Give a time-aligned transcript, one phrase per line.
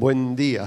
[0.00, 0.66] Buen día.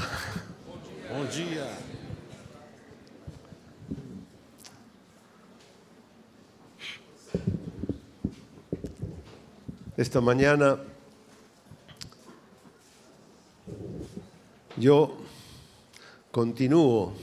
[9.98, 10.77] Esta mañana
[14.77, 15.18] yo
[16.29, 17.15] continúo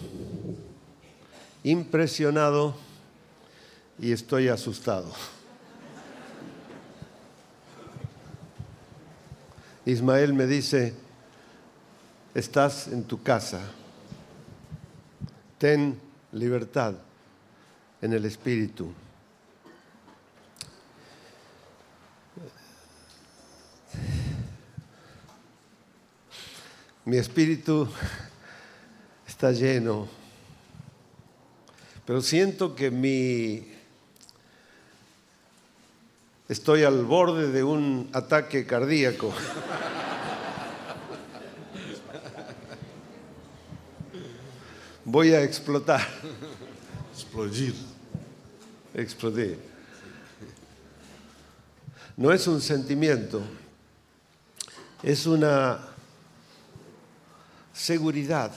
[1.62, 2.74] impresionado
[4.00, 5.12] y estoy asustado.
[9.86, 10.92] Ismael me dice,
[12.34, 13.60] estás en tu casa,
[15.58, 15.98] ten
[16.32, 16.94] libertad
[18.00, 18.92] en el espíritu.
[27.04, 27.88] Mi espíritu
[29.26, 30.06] está lleno,
[32.06, 33.66] pero siento que mi
[36.48, 39.32] estoy al borde de un ataque cardíaco.
[45.12, 46.06] Voy a explotar,
[47.12, 47.74] Explodir.
[48.94, 49.58] explodir.
[52.16, 53.42] No es un sentimiento,
[55.02, 55.80] es una
[57.72, 58.52] seguridad,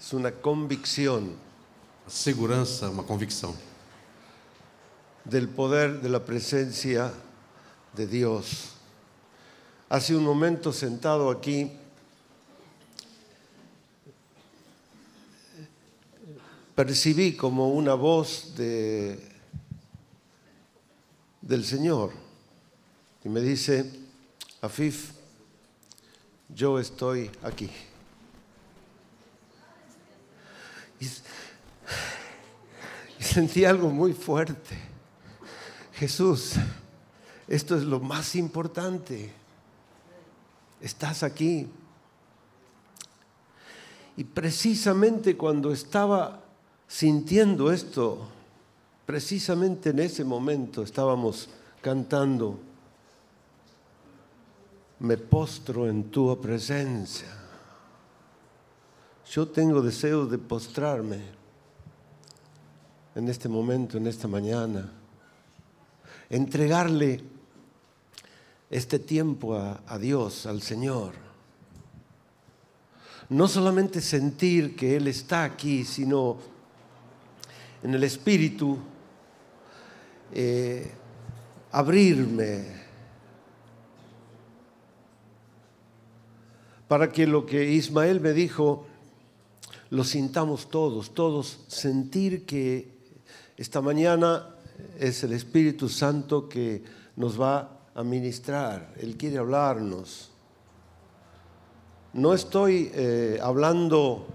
[0.00, 1.36] es una convicción
[2.08, 3.54] Segurança, uma convicção
[5.22, 7.12] del poder de la presencia
[7.94, 8.70] de Dios.
[9.90, 11.70] Hace un momento sentado aquí,
[16.84, 19.16] percibí como una voz de,
[21.40, 22.10] del Señor
[23.22, 23.88] y me dice,
[24.60, 25.12] Afif,
[26.48, 27.70] yo estoy aquí.
[30.98, 31.08] Y, y
[33.22, 34.76] sentí algo muy fuerte.
[35.92, 36.54] Jesús,
[37.46, 39.32] esto es lo más importante.
[40.80, 41.68] Estás aquí.
[44.16, 46.42] Y precisamente cuando estaba
[46.92, 48.18] sintiendo esto,
[49.06, 51.48] precisamente en ese momento estábamos
[51.80, 52.58] cantando,
[54.98, 57.28] me postro en tu presencia.
[59.30, 61.22] Yo tengo deseo de postrarme
[63.14, 64.92] en este momento, en esta mañana
[66.28, 67.22] entregarle
[68.68, 71.14] este tiempo a, a, Dios, al Señor.
[73.30, 76.51] No solamente sentir que Él está aquí, sino
[77.82, 78.78] en el Espíritu
[80.32, 80.90] eh,
[81.70, 82.82] abrirme
[86.88, 88.86] para que lo que Ismael me dijo
[89.90, 92.88] lo sintamos todos, todos, sentir que
[93.58, 94.48] esta mañana
[94.98, 96.82] es el Espíritu Santo que
[97.16, 100.30] nos va a ministrar, Él quiere hablarnos.
[102.14, 104.26] No estoy eh, hablando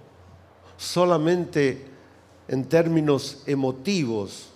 [0.78, 1.97] solamente
[2.48, 4.50] en términos emotivos,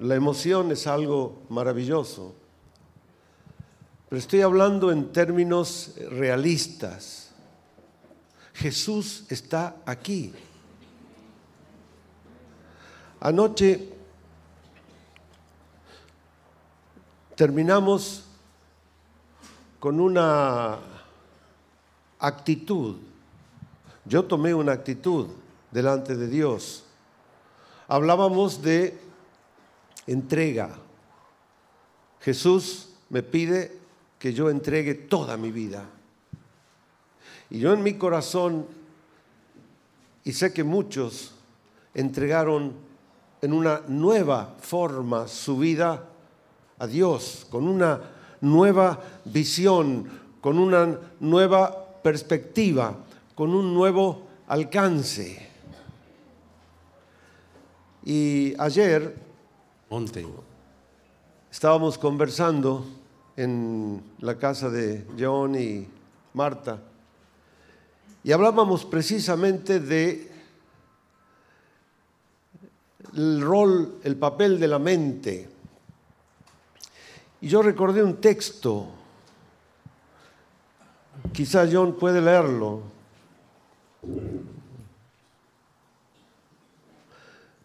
[0.00, 2.34] la emoción es algo maravilloso,
[4.08, 7.30] pero estoy hablando en términos realistas.
[8.54, 10.32] Jesús está aquí.
[13.20, 13.92] Anoche
[17.34, 18.24] terminamos
[19.80, 20.78] con una
[22.18, 22.96] actitud.
[24.04, 25.28] Yo tomé una actitud
[25.70, 26.85] delante de Dios.
[27.88, 28.98] Hablábamos de
[30.06, 30.70] entrega.
[32.20, 33.78] Jesús me pide
[34.18, 35.84] que yo entregue toda mi vida.
[37.50, 38.66] Y yo en mi corazón,
[40.24, 41.32] y sé que muchos
[41.94, 42.72] entregaron
[43.40, 46.04] en una nueva forma su vida
[46.78, 48.00] a Dios, con una
[48.40, 50.10] nueva visión,
[50.40, 52.96] con una nueva perspectiva,
[53.34, 55.45] con un nuevo alcance.
[58.08, 59.16] Y ayer
[61.50, 62.86] estábamos conversando
[63.36, 65.88] en la casa de John y
[66.32, 66.78] Marta
[68.22, 70.30] y hablábamos precisamente de
[73.16, 75.48] el rol, el papel de la mente.
[77.40, 78.86] Y yo recordé un texto,
[81.32, 82.82] quizá John puede leerlo.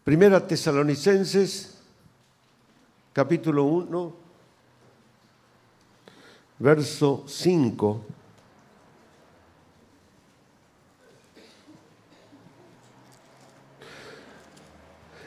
[0.04, 1.78] Primera Tesalonicenses,
[3.14, 4.14] capítulo 1,
[6.58, 8.06] verso 5.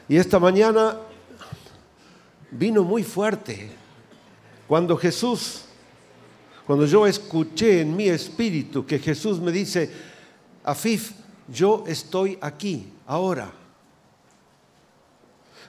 [0.09, 0.97] Y esta mañana
[2.51, 3.71] vino muy fuerte
[4.67, 5.61] cuando Jesús,
[6.65, 9.91] Cuando yo escuché en mi espíritu que Jesús me dice,
[10.63, 11.11] Afif,
[11.47, 13.64] yo estoy aquí, ahora.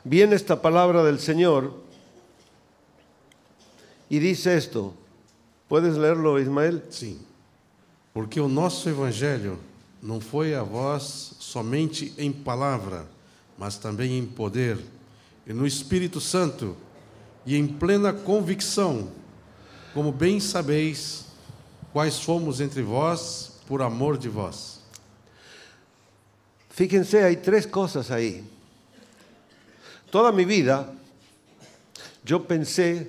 [0.08, 1.74] Viene esta palabra del Señor
[4.08, 4.94] y dice esto.
[5.68, 6.84] ¿Puedes leerlo, Ismael?
[6.90, 7.18] Sim.
[8.14, 9.58] Porque o nosso evangelho
[10.00, 13.04] não foi a vós somente em palavra,
[13.58, 14.78] mas também em poder,
[15.44, 16.76] e no Espírito Santo,
[17.44, 19.10] e em plena convicção,
[19.92, 21.24] como bem sabeis,
[21.92, 24.78] quais fomos entre vós por amor de vós.
[26.70, 28.44] Fíjense, hay tres cosas ahí.
[30.16, 30.90] Toda mi vida
[32.24, 33.06] yo pensé,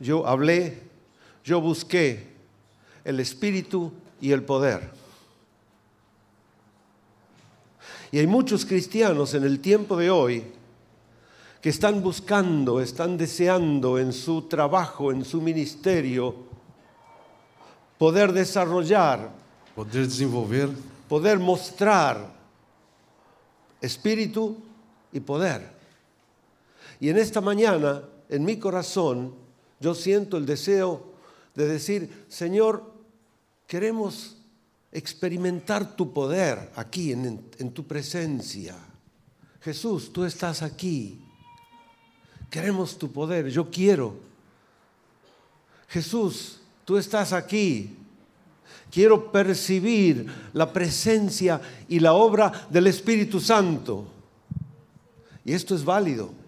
[0.00, 0.82] yo hablé,
[1.44, 2.26] yo busqué
[3.04, 4.90] el espíritu y el poder.
[8.10, 10.42] Y hay muchos cristianos en el tiempo de hoy
[11.60, 16.34] que están buscando, están deseando en su trabajo, en su ministerio,
[17.98, 19.30] poder desarrollar,
[19.76, 20.70] Poder desenvolver
[21.08, 22.32] poder mostrar
[23.80, 24.56] espíritu
[25.12, 25.75] y poder.
[27.00, 29.34] Y en esta mañana, en mi corazón,
[29.80, 31.12] yo siento el deseo
[31.54, 32.92] de decir, Señor,
[33.66, 34.36] queremos
[34.92, 38.76] experimentar tu poder aquí en, tu presencia.
[39.60, 41.20] Jesús, tú estás aquí.
[42.50, 44.16] Queremos tu poder, yo quiero.
[45.88, 47.96] Jesús, tú estás aquí.
[48.90, 54.06] Quiero percibir la presencia y la obra del Espíritu Santo.
[55.44, 56.45] Y esto es válido.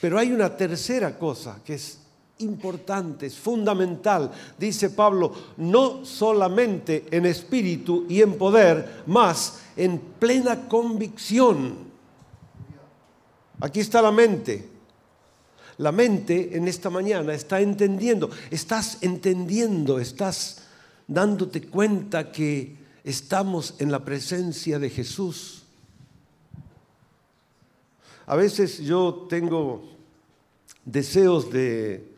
[0.00, 1.98] Pero hay una tercera cosa que es
[2.38, 4.30] importante, es fundamental.
[4.58, 11.86] Dice Pablo, no solamente en espíritu y en poder, más en plena convicción.
[13.60, 14.76] Aquí está la mente.
[15.78, 20.62] La mente en esta mañana está entendiendo, estás entendiendo, estás
[21.06, 25.65] dándote cuenta que estamos en la presencia de Jesús.
[28.26, 29.88] A veces yo tengo
[30.84, 32.12] deseos de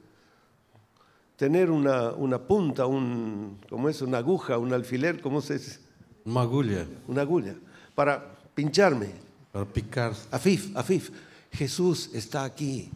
[1.37, 4.01] tener una, una punta, un, ¿cómo es?
[4.03, 5.79] Una aguja, un alfiler, ¿cómo se dice?
[6.25, 7.55] uma agulha Una agulla,
[7.95, 8.23] para
[8.55, 9.13] pincharme.
[9.53, 10.13] para picar.
[10.31, 11.11] Afif, Afif,
[11.53, 12.91] Jesús está aquí.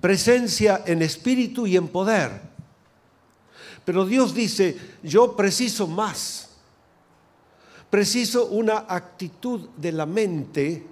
[0.00, 2.40] Presencia en espíritu y en poder.
[3.84, 6.47] Pero Dios dice, yo preciso más.
[7.90, 10.86] Preciso una actitud de la mente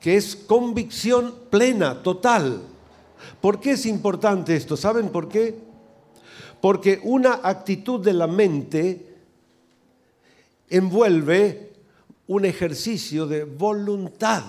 [0.00, 2.62] que es convicción plena, total.
[3.40, 4.76] ¿Por qué es importante esto?
[4.76, 5.58] ¿Saben por qué?
[6.60, 9.18] Porque una actitud de la mente
[10.70, 11.72] envuelve
[12.26, 14.42] un ejercicio de voluntad.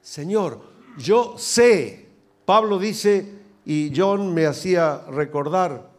[0.00, 0.62] Señor,
[0.96, 2.06] yo sé,
[2.46, 3.34] Pablo dice,
[3.66, 5.90] y John me hacía recordar,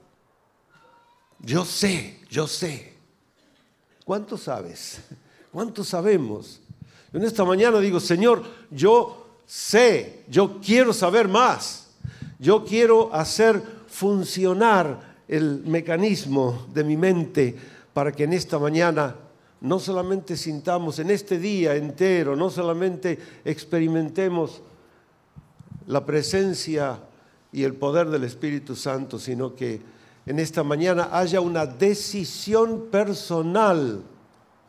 [1.40, 2.94] yo sé, yo sé.
[4.06, 5.00] ¿Cuánto sabes?
[5.52, 6.62] ¿Cuánto sabemos?
[7.12, 11.88] En esta mañana digo, Señor, yo sé, yo quiero saber más.
[12.40, 17.56] Yo quiero hacer funcionar el mecanismo de mi mente
[17.94, 19.16] para que en esta mañana
[19.62, 24.62] no solamente sintamos, en este día entero, no solamente experimentemos
[25.88, 27.00] la presencia
[27.51, 29.81] y el poder del Espíritu Santo, sino que
[30.25, 34.03] en esta mañana haya una decisión personal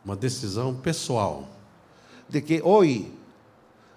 [0.05, 1.45] Uma decisão pessoal
[2.29, 3.11] de que hoy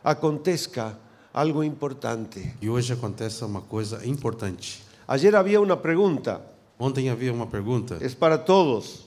[0.03, 0.99] acontezca
[1.33, 2.55] algo importante.
[2.61, 4.83] e hoje acontece uma coisa importante.
[5.07, 6.41] Ayer había una pregunta,
[6.79, 9.07] Ontem havia uma pergunta es para todos,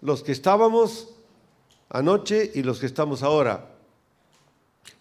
[0.00, 1.08] los que estábamos
[1.90, 3.68] anoche y los que estamos ahora.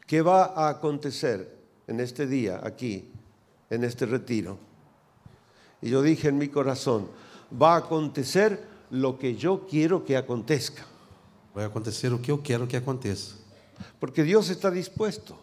[0.07, 1.55] ¿Qué va a acontecer
[1.87, 3.09] en este día, aquí,
[3.69, 4.57] en este retiro?
[5.81, 7.07] Y yo dije en mi corazón,
[7.51, 10.85] va a acontecer lo que yo quiero que acontezca,
[11.53, 13.35] vai acontecer o que eu quero que aconteça.
[13.99, 15.37] porque Dios está dispuesto,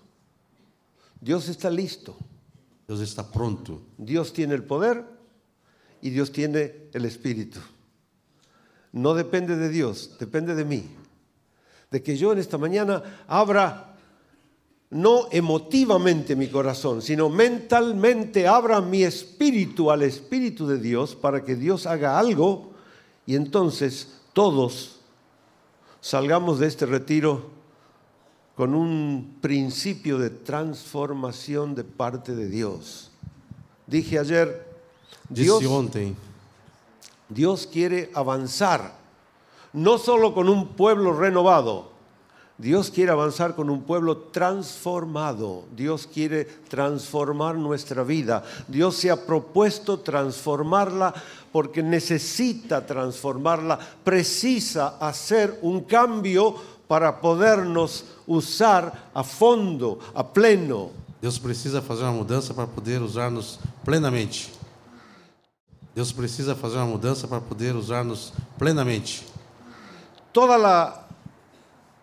[1.20, 2.16] Dios está listo,
[2.86, 3.82] Deus está pronto.
[3.98, 5.04] Dios tiene el poder
[6.00, 7.60] y Dios tiene el espíritu.
[8.92, 10.88] No depende de Dios, depende de mí.
[11.90, 13.87] De que yo en esta mañana abra
[14.90, 21.56] no emotivamente mi corazón, sino mentalmente abra mi espíritu al espíritu de Dios para que
[21.56, 22.70] Dios haga algo
[23.26, 25.00] y entonces todos
[26.00, 27.50] salgamos de este retiro
[28.56, 33.10] con un principio de transformación de parte de Dios.
[33.86, 34.66] Dije ayer,
[35.28, 35.62] Dios,
[37.28, 38.96] Dios quiere avanzar,
[39.72, 41.92] no solo con un pueblo renovado,
[42.58, 45.62] Dios quiere avanzar con un pueblo transformado.
[45.76, 48.42] Dios quiere transformar nuestra vida.
[48.66, 51.14] Dios se ha propuesto transformarla
[51.52, 53.78] porque necesita transformarla.
[54.02, 56.56] Precisa hacer un cambio
[56.88, 60.90] para podernos usar a fondo, a pleno.
[61.22, 64.52] Deus precisa fazer uma mudança para poder usar-nos plenamente.
[65.94, 69.24] Deus precisa fazer uma mudança para poder usar-nos plenamente.
[70.32, 71.07] Toda la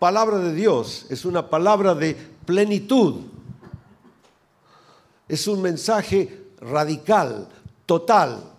[0.06, 3.22] palabra de Dios es una palabra de plenitud.
[5.26, 7.48] Es un mensaje radical,
[7.86, 8.52] total.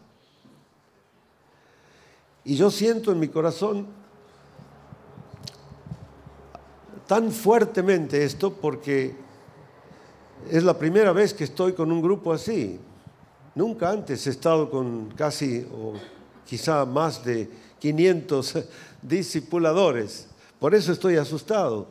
[2.44, 3.88] Y yo siento en mi corazón
[7.08, 9.16] tan fuertemente esto porque
[10.52, 12.78] es la primera vez que estoy con un grupo así.
[13.56, 15.94] Nunca antes he estado con casi o
[16.46, 17.50] quizá más de
[17.80, 18.66] 500
[19.02, 20.27] discipuladores.
[20.60, 21.88] Por eso estoy asustado.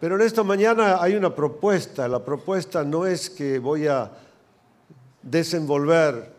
[0.00, 2.08] Pero en esta mañana hay una propuesta.
[2.08, 4.10] La propuesta no es que voy a
[5.22, 6.32] desenvolver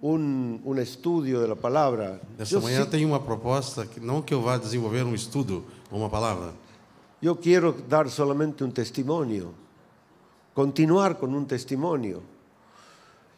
[0.00, 2.20] un, un estudio de la palabra.
[2.38, 5.64] Nessa Yo, manhã sí- tem uma proposta, que não que eu vá desenvolver um estudo
[5.90, 6.52] ou uma palavra.
[7.20, 9.52] yo quiero dar solamente un testimonio,
[10.54, 12.20] continuar con un testimonio.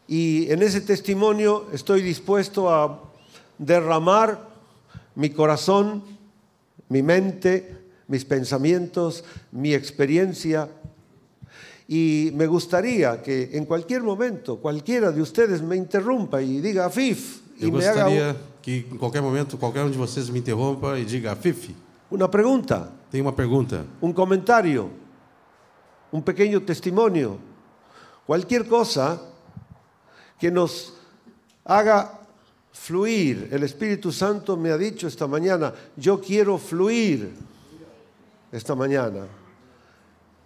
[0.08, 2.98] Y en ese testimonio estoy dispuesto a
[3.58, 4.38] derramar
[5.14, 6.02] mi corazón,
[6.88, 7.76] mi mente,
[8.08, 10.68] mis pensamientos, mi experiencia.
[11.86, 17.44] Y me gustaría que en cualquier momento cualquiera de ustedes me interrumpa y diga FIF
[17.58, 20.98] y Eu me haga gostaria que em qualquer momento qualquer um de vocês me interrompa
[20.98, 21.74] e diga, Fifi,
[22.10, 22.90] una pregunta.
[23.10, 23.84] tem uma pergunta.
[24.00, 24.90] un comentario,
[26.12, 27.38] un pequeño testimonio,
[28.26, 29.20] cualquier cosa
[30.38, 30.94] que nos
[31.64, 32.20] haga
[32.74, 33.48] fluir.
[33.50, 37.30] El Espíritu Santo me ha dicho esta mañana, yo quiero fluir
[38.52, 39.26] esta mañana.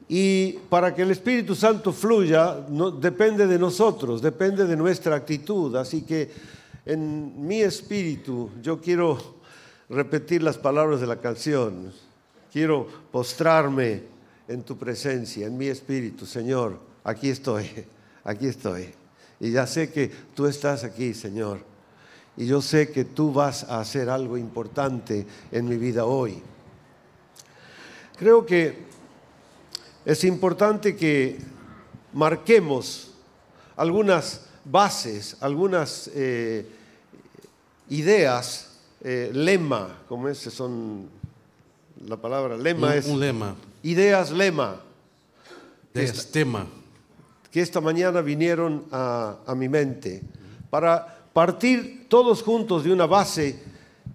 [0.09, 2.55] Y para que el Espíritu Santo fluya,
[3.01, 5.75] depende de nosotros, depende de nuestra actitud.
[5.77, 6.31] Así que
[6.87, 9.19] en mi espíritu yo quiero
[9.91, 11.93] repetir las palabras de la canción.
[12.51, 14.03] Quiero postrarme
[14.47, 16.25] en tu presencia, en mi espíritu.
[16.25, 17.69] Señor, aquí estoy,
[18.25, 18.95] aquí estoy.
[19.41, 21.78] Y ya sé que tú estás aquí, Señor.
[22.39, 26.41] Y yo sé que tú vas a hacer algo importante en mi vida hoy.
[28.17, 28.87] Creo que
[30.05, 31.37] es importante que
[32.13, 33.11] marquemos
[33.77, 36.65] algunas bases, algunas eh,
[37.89, 41.09] ideas, eh, lema, como es, son
[42.07, 44.81] la palabra lema es um lema, ideas lema,
[45.93, 46.67] dez, tema.
[47.51, 50.23] que esta mañana vinieron a, a mi mente
[50.71, 53.63] para partir todos juntos de una base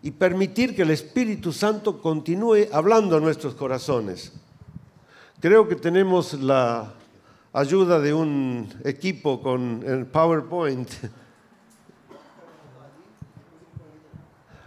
[0.01, 4.33] y permitir que el Espíritu Santo continúe hablando a nuestros corazones.
[5.39, 6.91] Creo que tenemos la
[7.53, 10.89] ayuda de un equipo con el PowerPoint.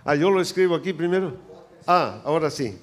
[0.03, 1.35] Ah, yo lo escribo aquí primero.
[1.87, 2.79] Ah, ahora sí.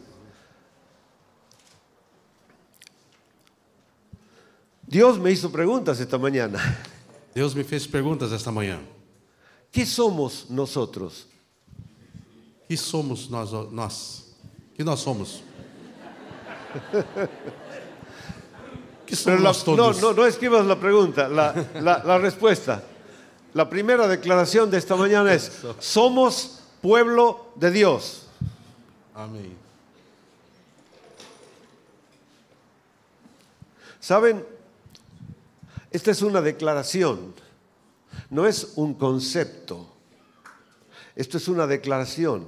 [4.86, 6.60] Dios me hizo preguntas esta mañana.
[7.34, 8.93] Deus me fez perguntas esta manhã.
[9.74, 11.26] ¿Qué somos nosotros?
[12.70, 13.52] Que somos nós?
[13.72, 14.24] Nós?
[14.76, 15.42] Que nós somos?
[19.26, 22.84] La- nós no, no, no escribas la pregunta, la, la- la respuesta.
[23.54, 28.28] La primera declaración de esta mañana es, somos pueblo de Dios.
[29.16, 29.56] Amém.
[34.00, 34.46] ¿Saben?
[35.92, 37.34] Esta es una declaración,
[38.30, 39.88] no es un concepto.
[41.16, 42.48] Esto es una declaración.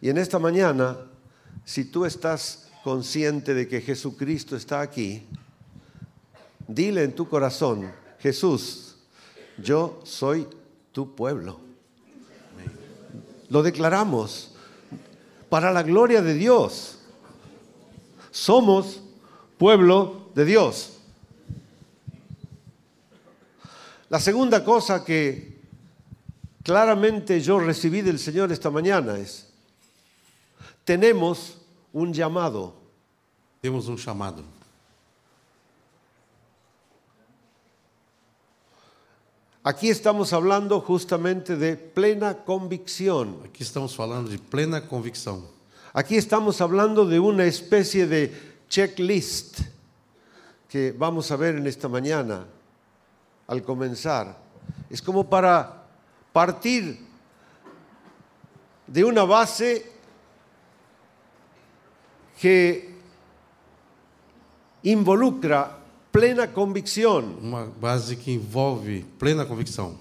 [0.00, 0.96] Y en esta mañana,
[1.64, 5.26] si tú estás consciente de que Jesucristo está aquí,
[6.66, 8.96] dile en tu corazón, Jesús,
[9.58, 10.46] yo soy
[10.92, 11.60] tu pueblo.
[13.48, 14.52] Lo declaramos
[15.48, 16.98] para la gloria de Dios.
[18.30, 19.02] Somos
[19.56, 20.97] pueblo de Dios.
[24.10, 25.58] La segunda cosa que
[26.62, 29.48] claramente yo recibí del Señor esta mañana es,
[30.84, 31.58] tenemos
[31.92, 32.74] un llamado.
[33.60, 34.42] Temos um chamado.
[39.62, 43.42] Aquí estamos hablando justamente de plena convicción.
[43.44, 45.42] Aqui estamos falando de plena convicção.
[45.92, 48.32] Aquí estamos hablando de una especie de
[48.70, 49.60] checklist
[50.70, 52.46] que vamos a ver en esta mañana
[53.48, 54.38] al comenzar.
[54.88, 55.84] Es como para
[56.32, 57.00] partir
[58.86, 59.90] de una base
[62.40, 62.94] que
[64.84, 65.78] involucra
[66.12, 67.38] plena convicción.
[67.42, 69.96] Uma base que envolve plena convicção.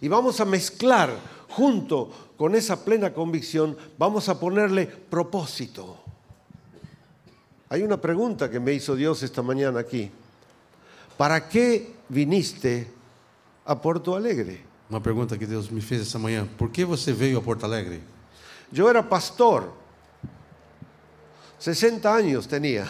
[0.00, 1.10] Y vamos a mezclar
[1.48, 5.98] junto con esa plena convicción, vamos a ponerle propósito.
[7.68, 10.10] Hay una pregunta que me hizo Dios esta mañana aquí.
[11.16, 12.88] ¿Para qué viniste
[13.64, 14.66] a Porto Alegre?
[14.90, 18.02] Uma pergunta que Deus me fez essa manhã: Por que você veio a Porto Alegre?
[18.72, 19.72] Yo era pastor,
[21.58, 22.88] 60 años tenía,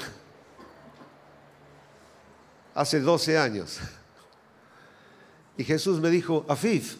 [2.74, 3.78] hace 12 años.
[5.56, 6.96] Y Jesús me dijo, Afif,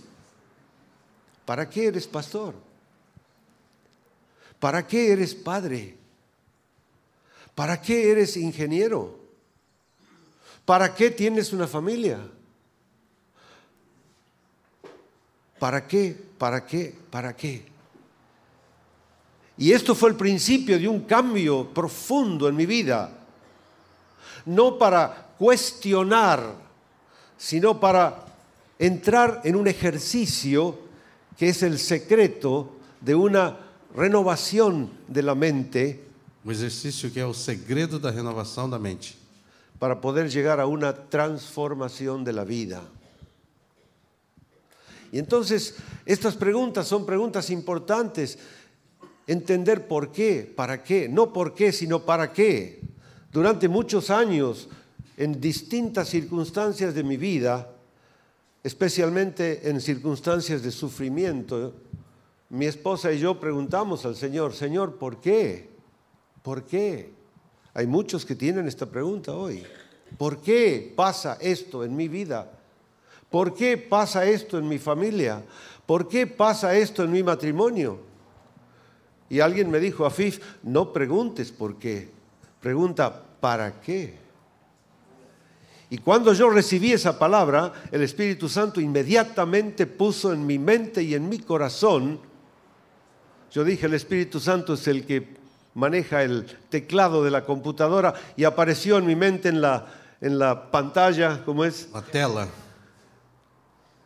[1.46, 2.54] ¿para qué eres pastor?
[4.58, 5.96] ¿Para qué eres padre?
[7.54, 9.19] ¿Para qué eres ingeniero?
[10.70, 12.20] ¿Para qué tienes una familia?
[15.58, 16.16] ¿Para qué?
[16.38, 16.94] ¿Para qué?
[17.10, 17.66] ¿Para qué?
[19.58, 23.10] Y esto fue el principio de un cambio profundo en mi vida.
[24.46, 26.54] No para cuestionar,
[27.36, 28.26] sino para
[28.78, 30.78] entrar en un ejercicio
[31.36, 33.58] que es el secreto de una
[33.96, 36.06] renovación de la mente
[36.44, 39.19] Um exercício que é o segredo da renovação da mente,
[39.80, 42.82] para poder llegar a una transformación de la vida.
[45.10, 48.38] Y entonces estas preguntas son preguntas importantes.
[49.26, 52.82] Entender por qué, para qué, no por qué, sino para qué.
[53.32, 54.68] Durante muchos años,
[55.16, 57.72] en distintas circunstancias de mi vida,
[58.62, 61.72] especialmente en circunstancias de sufrimiento,
[62.50, 65.70] mi esposa y yo preguntamos al Señor, Señor, ¿por qué?
[66.42, 67.19] ¿Por qué?
[67.74, 69.64] Hay muchos que tienen esta pregunta hoy.
[70.18, 72.50] ¿Por qué pasa esto en mi vida?
[73.30, 75.42] ¿Por qué pasa esto en mi familia?
[75.86, 78.00] ¿Por qué pasa esto en mi matrimonio?
[79.28, 82.08] Y alguien me dijo, Afif, no preguntes por qué,
[82.60, 84.18] pregunta para qué.
[85.88, 91.14] Y cuando yo recibí esa palabra, el Espíritu Santo inmediatamente puso en mi mente y
[91.14, 92.20] en mi corazón,
[93.52, 95.39] yo dije, el Espíritu Santo es el que
[95.74, 99.86] maneja el teclado de la computadora y apareció en mi mente en la,
[100.20, 101.88] en la pantalla, ¿cómo es?
[101.92, 102.48] na tela,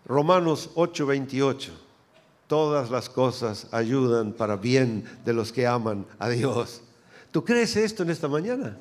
[0.06, 1.70] Romanos 8:28.
[2.46, 6.82] Todas las cosas ayudan para bien de los que aman a Dios.
[7.32, 8.76] ¿Tú crees esto en esta mañana?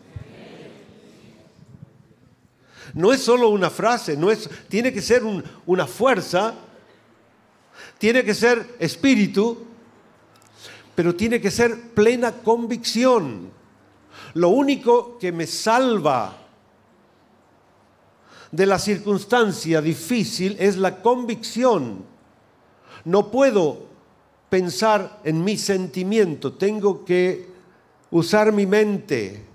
[2.94, 6.54] No es solo una frase, no es, tiene que ser un- una fuerza,
[7.98, 9.66] tiene que ser espíritu,
[10.96, 13.52] pero tiene que ser plena convicción.
[14.36, 16.38] Lo único que me salva
[18.52, 22.06] de la circunstancia difícil es la convicción.
[23.06, 23.88] No puedo
[24.50, 27.48] pensar en mi sentimiento, tengo que
[28.12, 29.46] usar mi mente.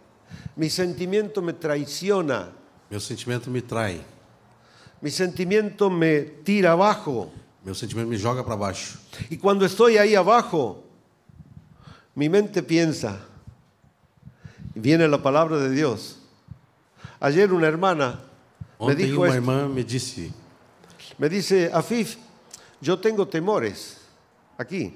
[0.57, 2.51] Mi sentimiento me traiciona,
[2.91, 4.03] meu sentimento me trai,
[5.01, 7.31] mi sentimiento me tira abajo.
[7.65, 8.99] meu sentimento me joga para baixo.
[9.31, 10.88] Y cuando estoy ahí abajo,
[12.19, 13.17] mi mente piensa,
[14.75, 16.19] y viene la palabra de Dios.
[17.21, 18.19] Ayer una hermana
[18.81, 19.37] me Ontem dijo uma esto.
[19.37, 20.33] irmã me disse:
[21.17, 22.17] Me dice, Afif,
[22.81, 23.99] yo tengo temores
[24.59, 24.95] aquí.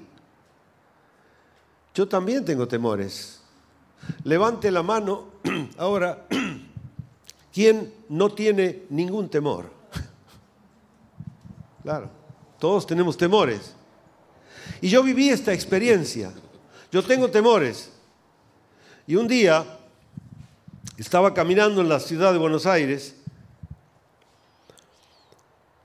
[1.95, 3.39] Yo también tengo temores.
[4.25, 5.27] Levante la mano
[5.77, 6.25] ahora.
[7.53, 9.71] ¿Quién no tiene ningún temor?
[11.83, 12.09] Claro,
[12.59, 13.73] todos tenemos temores.
[14.81, 16.33] Y yo viví esta experiencia.
[16.93, 17.89] Yo tengo temores.
[19.07, 19.65] Y un día
[20.95, 23.15] estaba caminando en la ciudad de Buenos Aires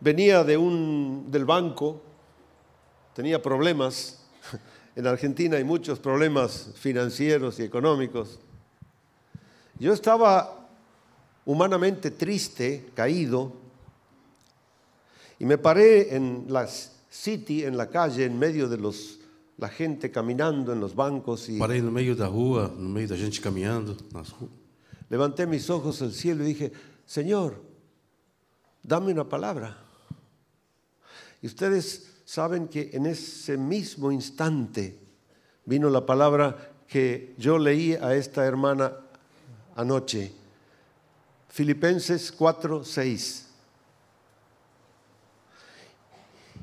[0.01, 2.03] venía de un, del banco,
[3.15, 4.21] tenía problemas.
[4.97, 8.41] En Argentina hay muchos problemas financieros y económicos.
[9.79, 10.69] Yo estaba
[11.47, 13.53] humanamente triste, caído,
[15.39, 19.18] y me paré en la city, en la calle, en medio de los,
[19.59, 23.17] la gente caminando en los bancos y Parei no meio da rua, no meio da
[23.17, 23.97] gente caminhando.
[24.15, 24.33] Nas
[25.11, 26.73] levanté mis ojos al cielo y dije,
[27.05, 27.61] Señor,
[28.83, 29.77] dame una palabra.
[31.43, 34.99] Y ustedes saben que en ese mismo instante
[35.65, 38.93] vino la palabra que yo leí a esta hermana
[39.75, 40.33] anoche.
[41.49, 43.47] Filipenses 4, 6.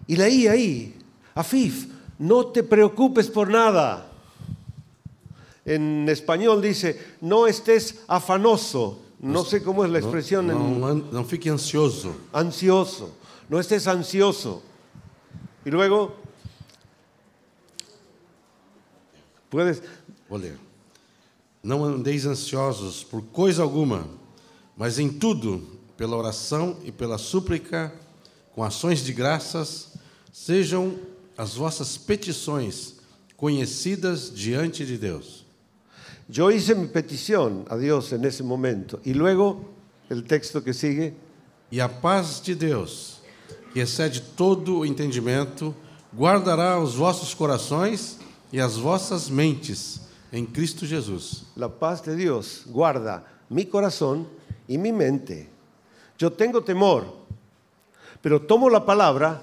[0.07, 0.99] Y leí ahí,
[1.33, 4.11] Afif, no te preocupes por nada.
[5.65, 8.99] En español dice, no estés afanoso.
[9.19, 12.13] No sé cómo es la expresión en Não, an- não fique ansioso.
[12.31, 13.11] ansioso,
[13.49, 14.61] no estés ansioso.
[15.65, 16.13] Y luego,
[19.49, 19.81] puedes,
[20.29, 20.57] Vou ler.
[21.63, 24.07] Não andeis ansiosos por coisa alguma,
[24.77, 25.63] mas em tudo,
[25.97, 27.91] pela oração e pela súplica,
[28.53, 29.93] com ações de graças,
[30.31, 30.95] sejam
[31.37, 32.95] as vossas petições
[33.37, 35.45] conhecidas diante de Deus.
[36.27, 39.63] Yo hice mi petición a Dios en ese momento y luego
[40.09, 41.13] el texto que sigue,
[41.71, 43.21] E a paz de Deus,
[43.73, 45.75] que excede todo o entendimento,
[46.13, 48.19] guardará os vossos corações
[48.51, 51.43] e as vossas mentes em Cristo Jesus.
[51.55, 54.27] la paz de Dios guarda mi corazón
[54.67, 55.49] y mi mente.
[56.17, 57.05] Yo tengo temor,
[58.21, 59.41] pero tomo la palabra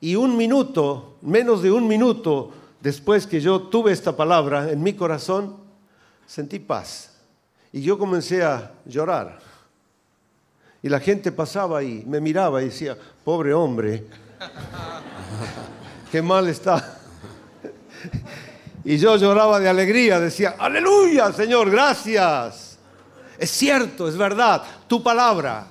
[0.00, 4.94] y un minuto, menos de un minuto después que yo tuve esta palabra en mi
[4.94, 5.56] corazón,
[6.26, 7.10] sentí paz.
[7.72, 9.38] Y yo comencé a llorar.
[10.82, 14.06] Y la gente pasaba y me miraba y decía, pobre hombre,
[16.10, 16.98] qué mal está.
[18.82, 22.78] Y yo lloraba de alegría, decía, aleluya, Señor, gracias.
[23.38, 25.66] Es cierto, es verdad, tu palabra.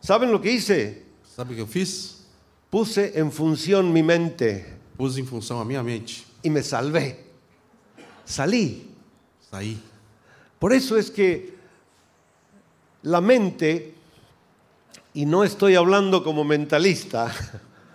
[0.00, 1.06] ¿Saben lo que hice?
[1.36, 2.17] Sabe o que fiz?
[2.70, 6.26] Puse en función mi mente Pus em função a minha mente.
[6.42, 7.24] y me salvé.
[8.24, 8.90] Salí.
[9.48, 9.80] Saí.
[10.58, 11.54] Por eso es que
[13.02, 13.94] la mente,
[15.14, 17.32] y no estoy hablando como mentalista,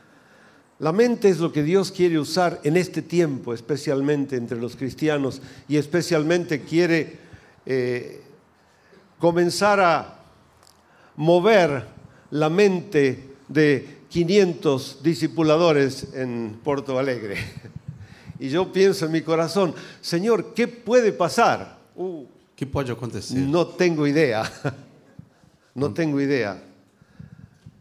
[0.80, 5.42] la mente es lo que Dios quiere usar en este tiempo, especialmente entre los cristianos,
[5.68, 7.20] y especialmente quiere
[7.66, 8.24] eh,
[9.20, 10.20] comenzar a
[11.18, 11.86] mover
[12.32, 17.38] la mente de 500 discipuladores en Porto Alegre.
[18.40, 21.80] Y yo pienso en mi corazón, Señor, ¿qué puede pasar?
[21.96, 23.38] Uh, O que pode acontecer?
[23.38, 24.44] no tengo idea.
[25.76, 26.62] No tengo idea.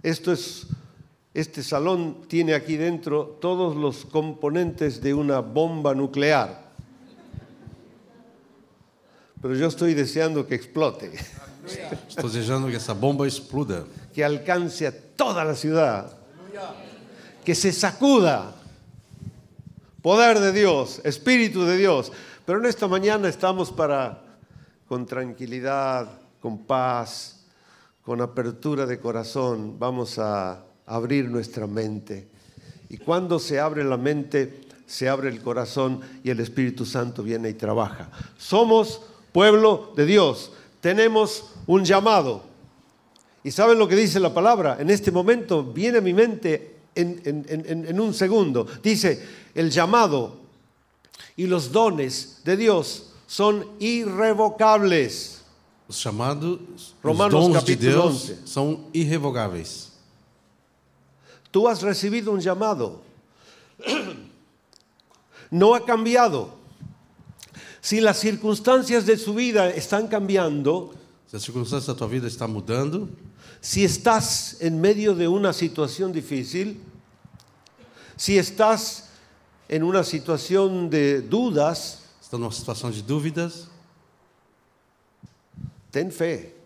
[0.02, 0.66] Esto es,
[1.34, 6.72] este salón tiene aquí dentro todos los componentes de una bomba nuclear.
[9.42, 11.12] Pero yo estoy deseando que explote,
[12.08, 16.21] Estou desejando que essa bomba exploda, que alcance a toda la ciudad,
[17.44, 18.54] que se sacuda.
[20.02, 22.12] Poder de Dios, Espíritu de Dios.
[22.44, 24.22] Pero en esta mañana estamos para,
[24.88, 26.08] con tranquilidad,
[26.40, 27.42] con paz,
[28.02, 32.28] con apertura de corazón, vamos a abrir nuestra mente.
[32.88, 37.48] Y cuando se abre la mente, se abre el corazón y el Espíritu Santo viene
[37.48, 38.10] y trabaja.
[38.36, 42.42] Somos pueblo de Dios, tenemos un llamado.
[43.44, 44.76] ¿Y saben lo que dice la palabra?
[44.80, 48.66] En este momento viene a mi mente en, en- en- en un segundo.
[48.82, 49.22] Dice,
[49.54, 50.36] el llamado
[51.36, 55.38] y los dones de Dios son irrevocables.
[55.88, 58.36] os chamados, os Romanos dons de capítulo Deus 11.
[58.46, 59.92] são irrevogáveis.
[61.50, 63.00] Tú has recibido un llamado.
[65.50, 66.54] No ha cambiado.
[67.82, 70.94] Si las circunstancias de su vida están cambiando,
[71.26, 73.08] Se a circunstância da tua vida está mudando,
[73.62, 76.80] si estás en medio de una situación difícil,
[78.16, 79.08] si estás
[79.68, 83.68] en una situación de dudas, está numa situação de dúvidas,
[85.92, 86.56] ten fe.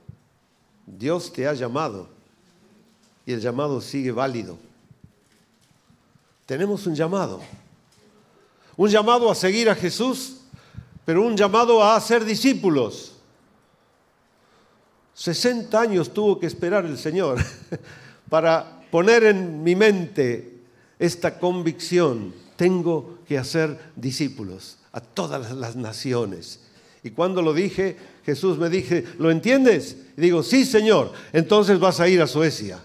[0.87, 2.09] Dios te ha llamado
[3.27, 4.57] y el llamado sigue válido.
[6.47, 7.43] Tenemos un llamado.
[8.75, 10.39] Un llamado a seguir a Jesús,
[11.05, 13.16] pero un llamado a ser discípulos.
[15.17, 17.39] 60 años tuvo que esperar el Señor
[18.29, 20.59] para poner en mi mente
[20.99, 22.35] esta convicción.
[22.57, 26.61] Tengo que hacer discípulos a todas las naciones.
[27.03, 29.97] Y cuando lo dije, Jesús me dije, ¿lo entiendes?
[30.19, 32.79] Y digo, sí, Señor, entonces vas a ir a Suecia.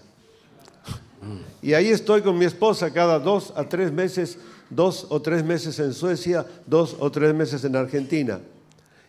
[1.60, 4.38] Y ahí estoy con mi esposa cada dos a tres meses,
[4.70, 8.40] dos o tres meses en Suecia, dos o tres meses en Argentina.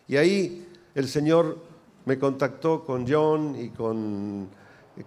[0.06, 1.73] Y ahí el Señor
[2.06, 4.48] me contactó con John y con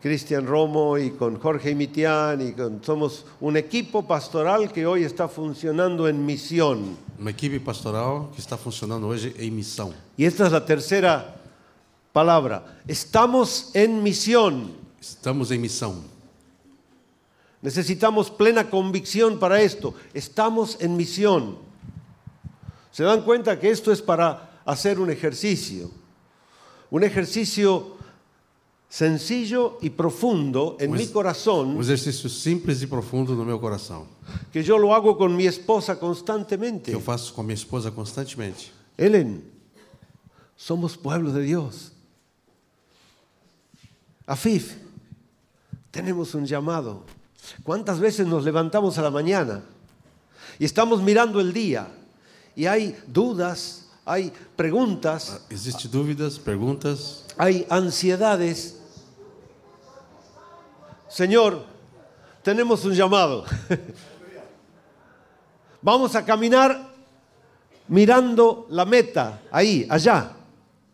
[0.02, 5.28] Cristian Romo y con Jorge Mitián y con, somos un equipo pastoral que hoy está
[5.28, 6.98] funcionando en misión.
[7.18, 9.94] uma equipe pastoral que está funcionando hoje em missão.
[10.18, 11.36] Y esta es la tercera
[12.14, 12.64] palabra.
[12.88, 14.74] Estamos en misión.
[15.02, 16.04] Estamos em missão.
[17.62, 19.96] Necesitamos plena convicción para esto.
[20.14, 21.58] Estamos en misión.
[22.92, 25.90] Se dan cuenta que esto es para hacer un ejercicio.
[26.90, 27.98] Un ejercicio
[28.90, 34.08] sencillo y profundo en mi corazón, Um exercício simples e profundo no meu coração,
[34.52, 36.92] que yo lo hago con mi esposa que constantemente.
[36.92, 38.72] eu faço com minha esposa constantemente.
[38.98, 39.44] Ellen,
[40.56, 41.92] somos pueblo de Dios.
[44.26, 44.76] Afif,
[45.92, 47.04] tenemos un llamado.
[47.64, 49.64] ¿Cuántas veces nos levantamos a la mañana
[50.60, 51.88] y estamos mirando el día
[52.56, 57.26] y hay dudas, hay preguntas, Existem dúvidas, perguntas?
[57.38, 58.80] hay ansiedades.
[61.10, 61.66] Señor,
[62.42, 63.44] tenemos un llamado.
[65.82, 66.90] Vamos a caminar
[67.88, 70.32] mirando la meta, ahí, allá,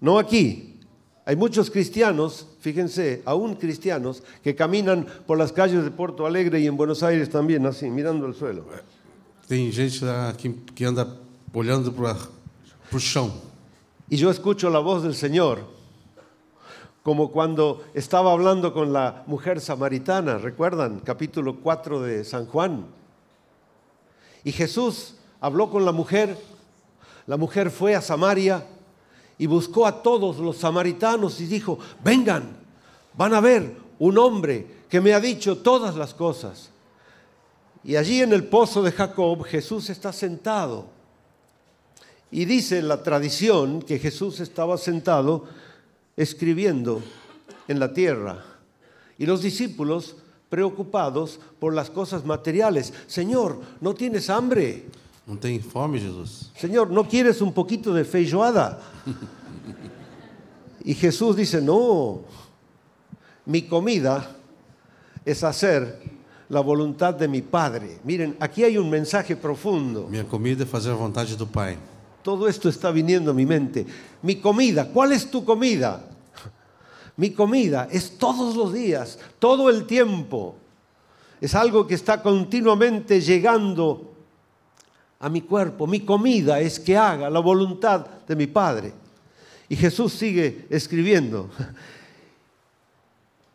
[0.02, 0.80] no aquí.
[1.26, 6.68] Hay muchos cristianos, fíjense, aún cristianos, que caminan por las calles de Porto Alegre y
[6.68, 8.66] en Buenos Aires también, así, mirando el suelo.
[9.48, 10.06] Tem gente
[10.38, 11.08] que, que anda
[11.54, 12.18] olhando para
[14.08, 15.66] Y yo escucho la voz del Señor,
[17.02, 21.00] como cuando estaba hablando con la mujer samaritana, ¿recuerdan?
[21.00, 22.86] Capítulo 4 de San Juan.
[24.44, 26.38] Y Jesús habló con la mujer,
[27.26, 28.64] la mujer fue a Samaria
[29.40, 32.44] y buscó a todos los samaritanos y dijo, vengan,
[33.18, 36.70] van a ver un hombre que me ha dicho todas las cosas.
[37.84, 40.93] Y allí en el pozo de Jacob Jesús está sentado.
[42.34, 45.46] Y dice la tradición que Jesús estaba sentado
[46.18, 47.04] escribiendo
[47.68, 48.44] en la tierra.
[49.20, 50.16] Y los discípulos
[50.50, 52.92] preocupados por las cosas materiales.
[53.06, 54.88] Señor, ¿no tienes hambre?
[55.28, 56.52] Não tem fome, Jesus?
[56.58, 58.80] Señor, ¿no quieres un poquito de feijoada?
[60.84, 62.24] Y Jesús dice, no,
[63.46, 64.36] mi comida
[65.24, 66.02] es hacer
[66.50, 68.00] la voluntad de mi Padre.
[68.04, 70.08] Miren, aquí hay un mensaje profundo.
[70.10, 71.78] Minha comida é fazer a vontade do Pai.
[72.24, 73.86] Todo esto está viniendo a mi mente.
[74.22, 76.02] Mi comida, ¿cuál es tu comida?
[77.18, 80.56] Mi comida es todos los días, todo el tiempo.
[81.40, 84.14] Es algo que está continuamente llegando
[85.20, 85.86] a mi cuerpo.
[85.86, 88.94] Mi comida es que haga la voluntad de mi Padre.
[89.70, 91.50] Y Jesús sigue escribiendo.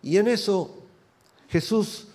[0.02, 0.78] Y en eso
[1.48, 2.06] Jesús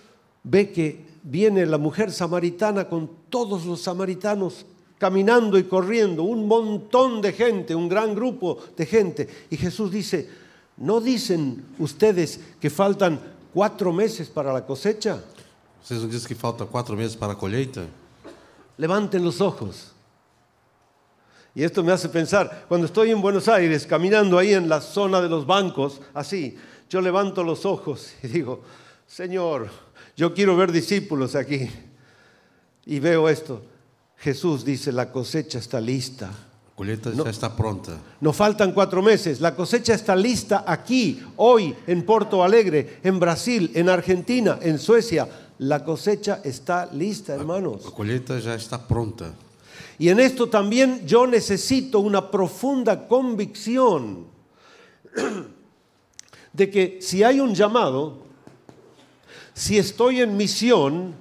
[0.44, 4.66] ve que viene la mujer samaritana con todos los samaritanos
[5.04, 9.28] caminando y corriendo, un montón de gente, un gran grupo de gente.
[9.50, 10.30] Y Jesús dice,
[10.78, 13.20] ¿no dicen ustedes que faltan
[13.54, 15.22] cuatro meses para la cosecha?
[15.90, 17.86] Não dizem que falta quatro meses para a colheita?
[18.78, 19.92] Levanten los ojos.
[21.54, 25.20] Y esto me hace pensar, cuando estoy en Buenos Aires, caminando ahí en la zona
[25.20, 26.56] de los bancos, así,
[26.90, 28.62] yo levanto los ojos y digo,
[29.06, 29.68] Señor,
[30.16, 31.70] yo quiero ver discípulos aquí.
[32.86, 33.73] Y veo esto.
[34.18, 36.28] Jesús dice, la cosecha está lista.
[36.28, 37.24] A colheita No.
[37.24, 38.00] já está pronta.
[38.22, 39.40] Nos faltan cuatro meses.
[39.42, 45.28] La cosecha está lista aquí, hoy, en Porto Alegre, en Brasil, en Argentina, en Suecia.
[45.60, 47.86] La cosecha está lista, hermanos.
[47.86, 49.34] A colheita já está pronta.
[50.00, 54.26] Y en esto también yo necesito una profunda convicción
[56.54, 58.18] de que si hay un llamado,
[59.54, 61.14] si estoy en misión,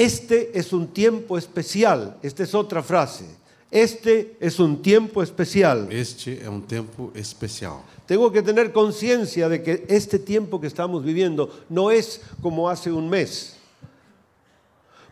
[0.00, 2.16] este es un tiempo especial.
[2.22, 3.26] Esta es otra frase.
[3.70, 5.92] Este es un tiempo especial.
[5.92, 7.84] Este é um tempo especial.
[8.06, 12.90] Tengo que tener conciencia de que este tiempo que estamos viviendo no es como hace
[12.90, 13.56] un mes.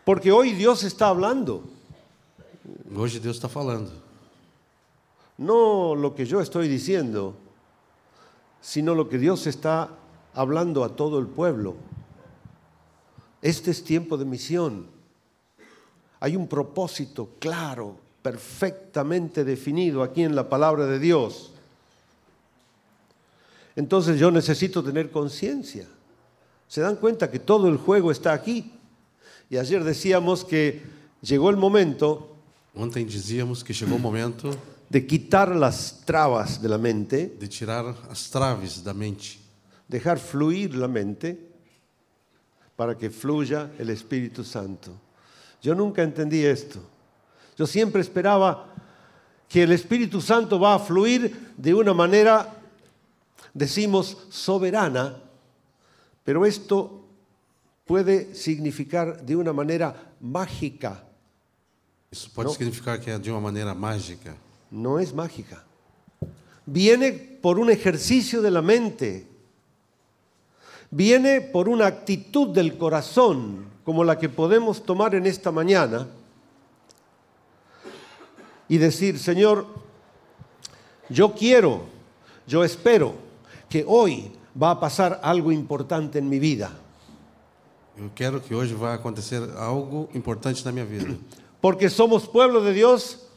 [0.03, 1.63] Porque hoy Dios está hablando.
[2.95, 3.91] Hoje Deus está falando.
[5.37, 7.35] No lo que yo estoy diciendo,
[8.59, 9.91] sino lo que Dios está
[10.33, 11.75] hablando a todo el pueblo.
[13.41, 14.87] Este es tiempo de misión.
[16.19, 21.51] Hay un propósito claro, perfectamente definido aquí en la palabra de Dios.
[23.75, 25.87] Entonces yo necesito tener conciencia.
[26.67, 28.73] ¿Se dan cuenta que todo el juego está aquí?
[29.49, 30.83] Y ayer decíamos que
[31.21, 32.29] llegó el momento
[32.75, 34.55] Ontem dizíamos que chegou o momento
[34.89, 39.37] de quitar las trabas de la mente, de tirar as traves da mente,
[39.87, 41.48] dejar fluir la mente
[42.79, 44.97] para que fluya el Espíritu Santo.
[45.61, 46.79] Yo nunca entendí esto.
[47.57, 48.73] Yo siempre esperaba
[49.49, 52.55] que el Espíritu Santo va a fluir de una manera,
[53.53, 55.21] decimos, soberana,
[56.23, 57.03] pero esto
[57.85, 61.03] puede significar de una manera mágica.
[62.09, 62.55] Isso pode Não.
[62.55, 64.37] significar que é de uma maneira mágica.
[64.71, 65.65] No es mágica.
[66.65, 69.27] Viene por un ejercicio de la mente.
[70.91, 76.07] Viene por una actitud del corazón, como la que podemos tomar en esta mañana,
[78.67, 79.65] y decir, Señor,
[81.09, 81.81] yo quiero,
[82.47, 83.13] yo espero
[83.69, 86.71] que hoy va a pasar algo importante en mi vida,
[87.99, 91.17] Eu quero que hoje vai acontecer algo importante na minha vida.
[91.59, 93.27] porque somos pueblo de Dios,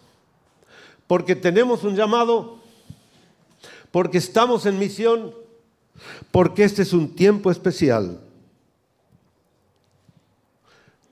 [1.08, 2.58] porque tenemos un llamado,
[3.90, 5.34] porque estamos en misión,
[6.30, 8.20] porque este es un tiempo especial.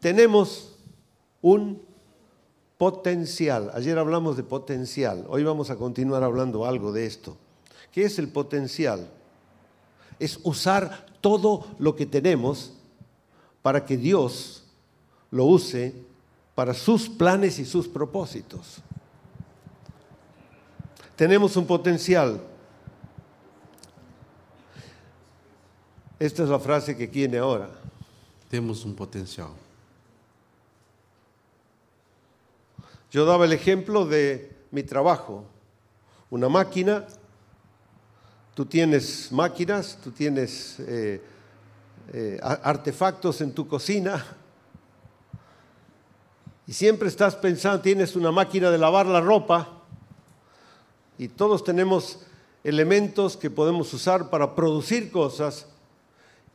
[0.00, 0.76] Tenemos
[1.42, 1.82] un
[2.78, 3.70] potencial.
[3.74, 7.36] Ayer hablamos de potencial, hoy vamos a continuar hablando algo de esto.
[7.92, 9.10] ¿Qué es el potencial?
[10.18, 12.72] Es usar todo lo que tenemos
[13.62, 14.64] para que Dios
[15.30, 15.94] lo use
[16.54, 18.78] para sus planes y sus propósitos.
[21.16, 22.40] Tenemos un potencial.
[26.20, 27.70] Esta es la frase que viene ahora.
[28.50, 29.48] Temos um potencial.
[33.10, 35.46] Yo daba el ejemplo de mi trabajo.
[36.28, 37.06] Una máquina,
[38.54, 41.22] tú tienes máquinas, tú tienes eh,
[42.12, 44.22] eh, artefactos en tu cocina
[46.66, 49.70] y siempre estás pensando, tienes una máquina de lavar la ropa
[51.16, 52.18] y todos tenemos
[52.62, 55.69] elementos que podemos usar para producir cosas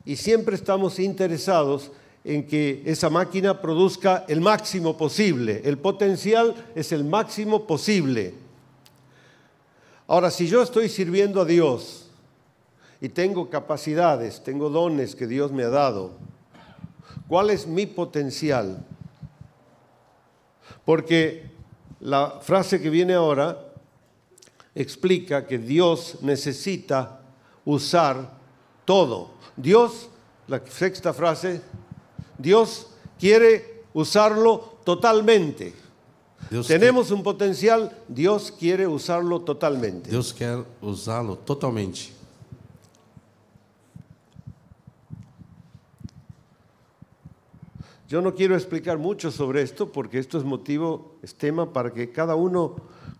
[0.06, 1.90] y siempre estamos interesados
[2.22, 5.60] en que esa máquina produzca el máximo posible.
[5.64, 8.34] El potencial es el máximo posible.
[10.06, 12.08] Ahora, si yo estoy sirviendo a Dios
[13.00, 16.12] y tengo capacidades, tengo dones que Dios me ha dado,
[17.26, 18.84] ¿cuál es mi potencial?
[20.84, 21.50] Porque
[21.98, 23.72] la frase que viene ahora
[24.76, 27.20] explica que Dios necesita
[27.64, 28.36] usar
[28.86, 29.28] todo.
[29.56, 30.08] Dios,
[30.48, 31.60] la sexta frase,
[32.38, 32.86] Dios
[33.18, 35.74] quiere usarlo totalmente.
[36.66, 40.04] Tenemos un potencial, Dios quiere usarlo totalmente.
[40.04, 42.16] Quer, Deus quer usá-lo totalmente.
[48.08, 52.12] Yo no quiero explicar mucho sobre esto porque esto es motivo, es tema para que
[52.12, 52.76] cada uno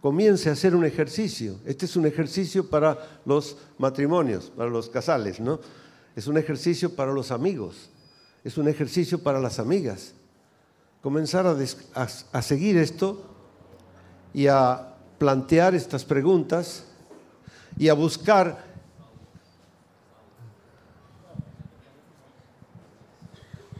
[0.06, 1.58] comience a hacer un ejercicio.
[1.64, 5.58] Este es un ejercicio para los matrimonios, para los casales, ¿no?
[6.14, 7.90] Es un ejercicio para los amigos,
[8.44, 10.14] es un ejercicio para las amigas.
[11.02, 11.56] Comenzar a,
[12.32, 13.20] a seguir esto
[14.32, 16.84] y a plantear estas preguntas
[17.76, 18.64] y a buscar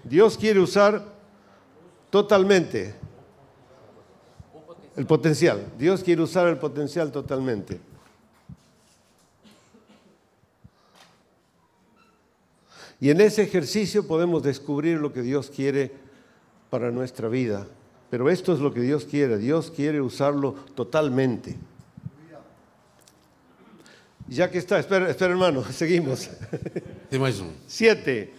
[0.03, 1.05] Dios quiere usar
[2.11, 2.97] totalmente
[4.97, 5.65] el potencial.
[5.79, 7.79] Dios quiere usar el potencial totalmente.
[12.99, 15.93] Y en ese ejercicio podemos descubrir lo que Dios quiere
[16.71, 17.67] para nuestra vida.
[18.11, 19.37] Pero esto es lo que Dios quiere.
[19.37, 21.57] Dios quiere usarlo totalmente.
[24.29, 26.29] Ya que está, espera, espera hermano, seguimos.
[27.11, 27.51] Tem mais um.
[27.69, 28.33] Siete,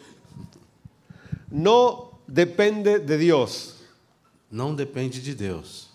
[1.49, 3.75] no depende de Dios.
[4.51, 5.86] Não depende de Deus.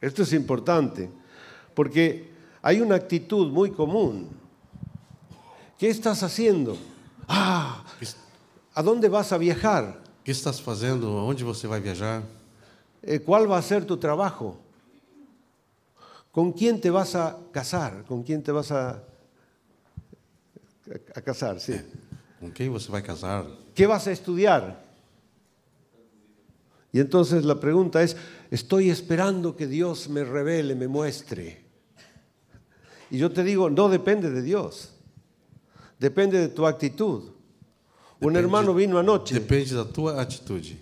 [0.00, 1.10] Esto es importante,
[1.74, 2.30] porque
[2.62, 4.28] hay una actitud muy común.
[5.78, 6.76] ¿Qué estás haciendo?
[7.28, 7.84] Ah,
[8.74, 10.00] ¿a dónde vas a viajar?
[10.20, 11.24] O que estás fazendo?
[11.24, 12.22] Onde você vai viajar?
[13.02, 14.58] Eh, ¿Cuál va a ser tu trabajo?
[16.30, 18.04] ¿Con quién te vas a casar?
[18.06, 19.02] ¿Con quién te vas a,
[21.14, 21.58] a casar?
[21.58, 21.80] Sí.
[22.38, 23.46] Com quem você vai casar?
[23.74, 24.82] ¿Qué vas a estudiar?
[26.92, 28.16] Y entonces la pregunta es,
[28.50, 31.64] estoy esperando que Dios me revele, me muestre.
[33.10, 34.90] Y yo te digo, no depende de Dios,
[35.98, 37.22] depende de tu actitud.
[38.20, 40.76] Un Depende- hermano vino anoche Depende da tua atitude.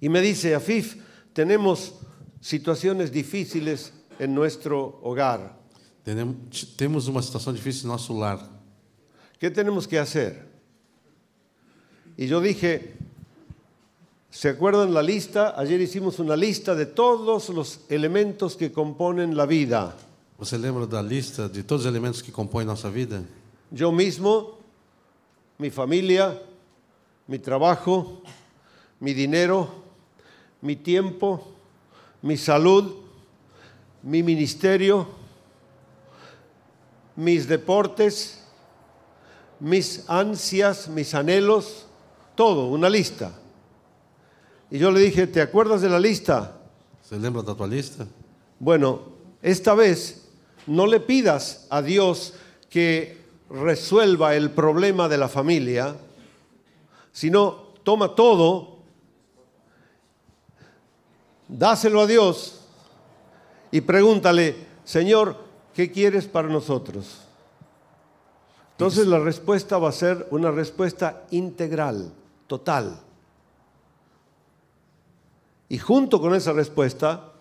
[0.00, 0.96] y me dice, Afif,
[1.32, 1.94] tenemos
[2.40, 5.58] situaciones difíciles en nuestro hogar.
[6.04, 8.38] Tenem- t- Temos uma situação difícil no nosso lar.
[9.40, 10.46] ¿Qué tenemos que hacer?
[12.16, 12.94] Y yo dije,
[14.34, 15.54] ¿se acuerdan la lista?
[15.56, 19.94] Ayer hicimos una lista de todos los elementos que componen la vida.
[20.36, 23.22] Você lembra da lista de todos os elementos que compõem nossa vida?
[23.70, 24.58] Yo mismo,
[25.56, 26.36] mi familia,
[27.28, 28.20] mi trabajo,
[28.98, 29.68] mi dinero,
[30.60, 31.40] mi tiempo,
[32.20, 32.92] mi salud,
[34.02, 35.06] mi ministerio,
[37.14, 38.42] mis deportes,
[39.60, 41.86] mis ansias, mis anhelos,
[42.34, 43.43] todo, una lista.
[44.74, 46.50] Y yo le dije, ¿te acuerdas de la lista?
[47.00, 48.08] Você lembra da tua lista?
[48.58, 49.02] Bueno,
[49.40, 50.26] esta vez
[50.66, 52.34] no le pidas a Dios
[52.70, 55.94] que resuelva el problema de la familia,
[57.12, 58.78] sino toma todo,
[61.46, 62.66] dáselo a Dios
[63.70, 65.36] y pregúntale, Señor,
[65.72, 67.20] ¿qué quieres para nosotros?
[68.72, 72.12] Entonces la respuesta va a ser una respuesta integral,
[72.48, 73.03] total.
[75.68, 77.32] Y junto con esa respuesta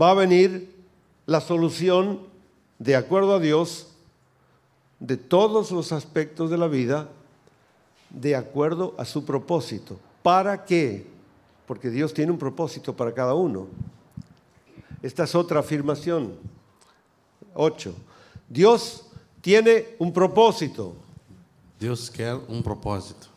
[0.00, 0.74] va a venir
[1.26, 2.20] la solución
[2.78, 3.88] de acuerdo a Dios
[5.00, 7.08] de todos los aspectos de la vida,
[8.10, 9.98] de acuerdo a su propósito.
[10.22, 11.12] ¿Para qué?
[11.72, 13.66] porque Dios tiene un propósito para cada uno.
[15.00, 16.34] Esta es otra afirmación.
[17.54, 17.94] 8.
[18.46, 19.06] Dios
[19.40, 20.94] tiene un propósito.
[21.80, 23.28] Deus quer um propósito.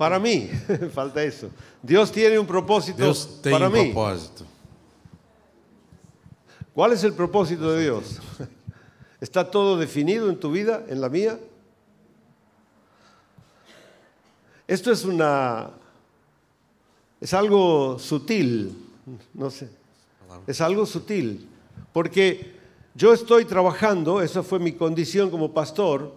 [0.00, 0.48] Para mí,
[0.94, 1.50] falta eso.
[1.82, 3.92] Dios tiene un propósito tem para um mí.
[3.92, 4.46] propósito.
[6.72, 8.18] ¿Cuál es el propósito de Dios?
[9.20, 11.38] ¿Está todo definido en tu vida, en la mía?
[14.66, 15.68] Esto es una
[17.20, 18.74] es algo sutil,
[19.34, 19.68] no sé.
[20.46, 21.46] Es algo sutil,
[21.92, 22.54] porque
[22.94, 26.14] yo estoy trabajando, esa fue mi condición como pastor,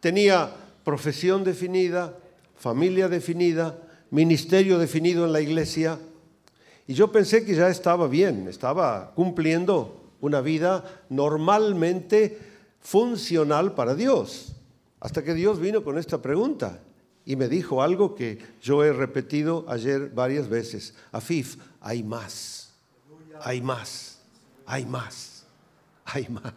[0.00, 0.50] tenía
[0.82, 2.14] profesión definida,
[2.60, 3.74] familia definida,
[4.10, 5.98] ministerio definido en la iglesia,
[6.86, 12.38] y yo pensé que ya estaba bien, estaba cumpliendo una vida normalmente
[12.80, 14.52] funcional para Dios,
[15.00, 16.80] hasta que Dios vino con esta pregunta
[17.24, 22.74] y me dijo algo que yo he repetido ayer varias veces, Afif, hay más,
[23.40, 24.20] hay más,
[24.66, 25.46] hay más,
[26.04, 26.52] hay más.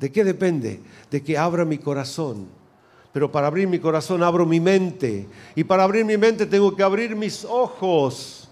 [0.00, 0.80] ¿De qué depende?
[1.08, 2.65] De que abra mi corazón.
[3.16, 5.26] Pero para abrir mi corazón abro mi mente.
[5.54, 8.46] Y para abrir mi mente tengo que abrir mis ojos.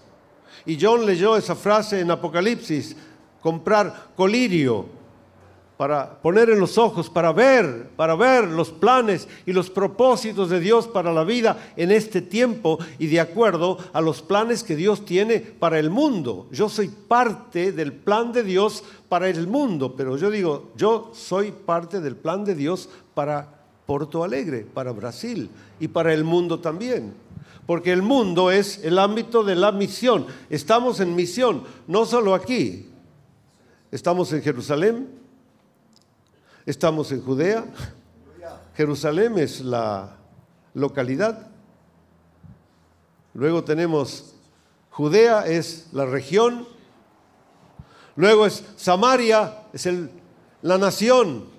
[0.65, 2.95] Y John leyó esa frase en Apocalipsis,
[3.43, 4.87] comprar colirio
[5.77, 10.59] para poner en los ojos, para ver, para ver los planes y los propósitos de
[10.59, 15.05] Dios para la vida en este tiempo y de acuerdo a los planes que Dios
[15.05, 16.47] tiene para el mundo.
[16.51, 21.51] Yo soy parte del plan de Dios para el mundo, pero yo digo, yo soy
[21.51, 23.54] parte del plan de Dios para
[23.85, 27.13] Porto Alegre, para Brasil y para el mundo también.
[27.65, 30.25] Porque el mundo es el ámbito de la misión.
[30.49, 32.89] Estamos en misión, no solo aquí.
[33.91, 35.09] Estamos en Jerusalén,
[36.65, 37.65] estamos en Judea.
[38.75, 40.17] Jerusalén es la
[40.73, 41.47] localidad.
[43.33, 44.35] Luego tenemos
[44.95, 46.65] Judea es la región.
[48.15, 50.09] Luego es Samaria, es el,
[50.61, 51.54] la nación.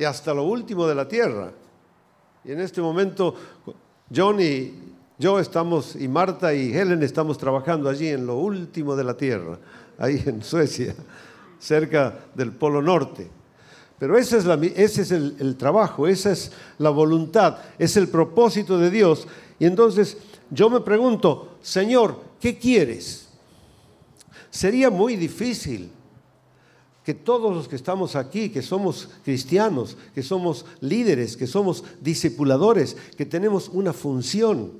[0.00, 1.52] Y hasta lo último de la tierra.
[2.42, 3.34] Y en este momento
[4.14, 4.72] John y
[5.18, 9.58] yo estamos, y Marta y Helen estamos trabajando allí en lo último de la tierra,
[9.98, 10.94] ahí en Suecia,
[11.58, 13.28] cerca del Polo Norte.
[13.98, 18.78] Pero ese es, la- es el, el trabajo, esa es la voluntad, es el propósito
[18.78, 19.28] de Dios.
[19.58, 20.16] Y entonces
[20.50, 23.28] yo me pregunto, Señor, ¿qué quieres?
[24.48, 25.90] Sería muy difícil
[27.04, 32.96] que todos los que estamos aquí, que somos cristianos, que somos líderes, que somos discipuladores,
[33.16, 34.72] que tenemos una función,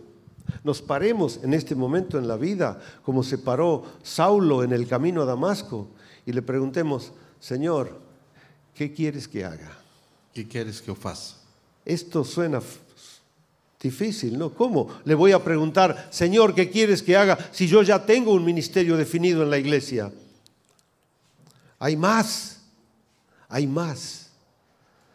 [0.64, 5.22] nos paremos en este momento en la vida, como se paró Saulo en el camino
[5.22, 5.88] a Damasco,
[6.26, 7.98] y le preguntemos, Señor,
[8.74, 9.78] ¿qué quieres que haga?
[10.30, 11.36] O que queres que faça?
[11.84, 12.60] Esto suena
[13.80, 14.52] difícil, ¿no?
[14.52, 18.44] ¿Cómo le voy a preguntar, Señor, ¿qué quieres que haga si yo ya tengo un
[18.44, 20.12] ministerio definido en la iglesia?
[21.80, 22.60] Hay más,
[23.48, 24.30] hay más.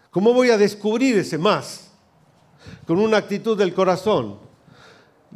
[0.09, 1.91] ¿Cómo voy a descubrir ese más?
[2.88, 4.39] Con una actitud del corazón.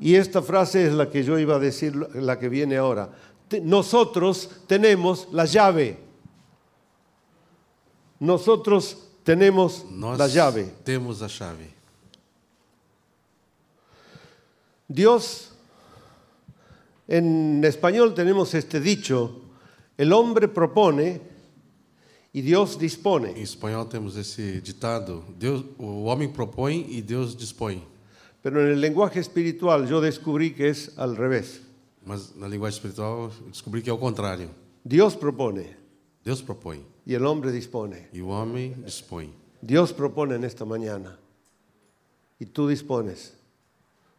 [0.02, 3.12] Y esta frase es la que yo iba a decir, la que viene ahora.
[3.62, 6.00] Nosotros tenemos la llave.
[8.20, 9.86] Nosotros tenemos
[10.18, 10.74] la llave.
[10.84, 11.72] temos a chave.
[14.88, 15.52] Dios,
[17.08, 19.49] en español tenemos este dicho,
[20.00, 21.20] el hombre propone
[22.32, 23.34] y Dios Em dispone.
[23.42, 27.84] espanhol temos esse ditado: Deus, o homem propõe e Deus dispõe.
[28.42, 31.60] Pero en el lenguaje espiritual yo descubrí que es al revés.
[32.06, 34.50] Mas na linguagem espiritual descobri que é o contrário.
[34.86, 35.76] Dios propone
[36.24, 38.08] Deus propõe y el hombre dispone.
[38.14, 39.34] e o homem dispõe.
[39.62, 41.20] Dios propone en esta mañana
[42.40, 43.34] y tú dispones.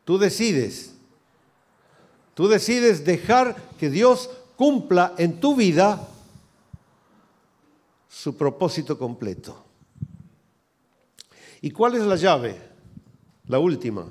[0.04, 0.92] Tú decides.
[2.34, 4.28] Tú decides dejar que Dios
[4.60, 6.06] cumpla en tu vida
[8.06, 9.64] su propósito completo.
[11.62, 12.60] ¿Y cuál es la llave?
[13.46, 14.06] La última,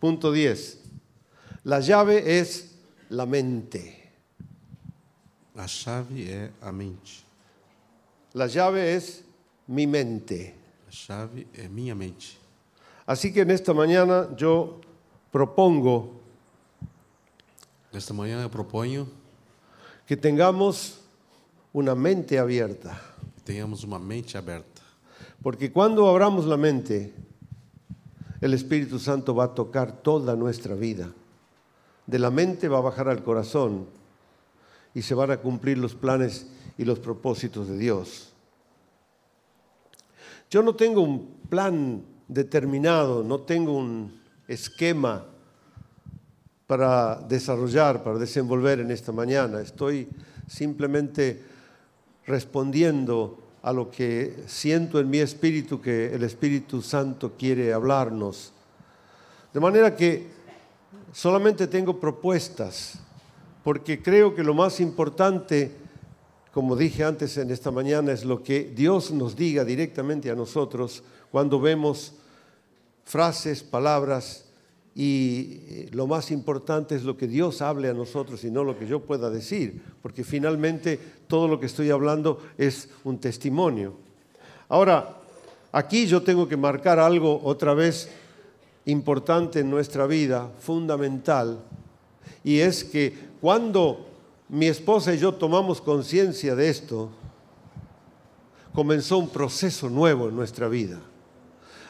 [0.00, 0.80] punto 10.
[1.62, 2.74] La llave es
[3.10, 4.10] la mente.
[5.54, 7.22] A chave é a mente.
[8.34, 9.22] La llave es
[9.68, 10.52] mi mente.
[10.88, 12.36] A chave é minha mente.
[13.06, 14.80] Así que en esta mañana yo
[15.30, 16.20] propongo
[17.92, 19.06] Nesta manhã eu proponho
[20.06, 21.00] que tengamos
[21.72, 23.00] una mente abierta.
[23.34, 24.82] que tenhamos uma mente aberta.
[25.42, 27.12] Porque cuando abramos la mente,
[28.40, 31.12] el Espíritu Santo va a tocar toda nuestra vida.
[32.06, 33.86] De la mente va a bajar al corazón
[34.94, 36.46] y se van a cumplir los planes
[36.78, 38.32] y los propósitos de Dios.
[40.50, 45.24] Yo no tengo un plan determinado, no tengo un esquema
[46.66, 49.60] para desarrollar, para desenvolver en esta mañana.
[49.60, 50.08] Estoy
[50.48, 51.42] simplemente
[52.26, 58.52] respondiendo a lo que siento en mi espíritu que el Espíritu Santo quiere hablarnos.
[59.52, 60.26] De manera que
[61.12, 62.98] solamente tengo propuestas,
[63.64, 65.72] porque creo que lo más importante,
[66.52, 71.02] como dije antes en esta mañana, es lo que Dios nos diga directamente a nosotros
[71.30, 72.12] cuando vemos
[73.04, 74.45] frases, palabras,
[74.98, 78.78] y eh, lo más importante es lo que Dios hable a nosotros y no lo
[78.78, 83.92] que yo pueda decir, porque finalmente todo lo que estoy hablando es un testimonio.
[84.70, 85.18] Ahora,
[85.70, 88.08] aquí yo tengo que marcar algo otra vez
[88.86, 91.58] importante en nuestra vida, fundamental,
[92.42, 94.06] y es que cuando
[94.48, 97.10] mi esposa y yo tomamos conciencia de esto,
[98.72, 100.98] comenzó un proceso nuevo en nuestra vida.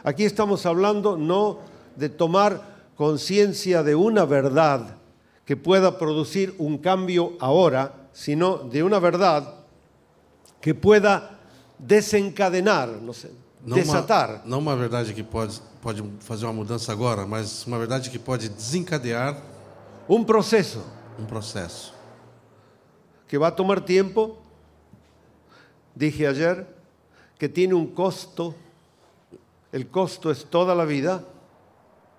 [0.03, 1.61] Aquí estamos hablando no
[1.95, 4.97] de tomar conciencia de una verdad
[5.45, 9.55] que pueda producir un cambio ahora, sino de una verdad
[10.61, 11.39] que pueda
[11.79, 13.31] desencadenar, no sé,
[13.65, 14.31] Não desatar.
[14.31, 18.19] Uma, não uma verdade que pode, pode fazer uma mudança agora, mas uma verdade que
[18.19, 19.37] pode desencadear
[20.09, 20.85] un proceso
[21.19, 21.95] um processo.
[23.27, 24.39] que va a tomar tiempo,
[25.95, 26.67] dije ayer,
[27.39, 28.55] que tiene un costo,
[29.73, 31.25] el costo es toda la vida,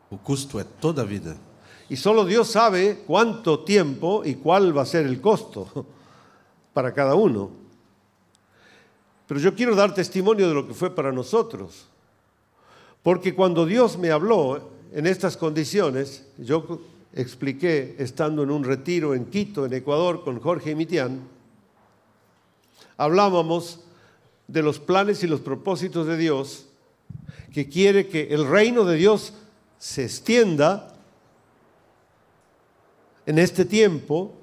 [0.09, 1.37] O custo é toda vida.
[1.89, 5.85] y solo Dios sabe cuánto tiempo y cuál va a ser el costo
[6.73, 7.49] para cada uno.
[9.27, 11.87] Pero yo quiero dar testimonio de lo que fue para nosotros,
[13.03, 16.81] porque cuando Dios me habló en estas condiciones, yo
[17.13, 21.21] expliqué estando en un retiro en Quito, en Ecuador, con Jorge y Mitián,
[22.97, 23.81] hablábamos
[24.47, 26.67] de los planes y los propósitos de Dios,
[27.53, 29.33] que quiere que el reino de Dios
[29.77, 30.93] se extienda
[33.25, 34.33] en este tiempo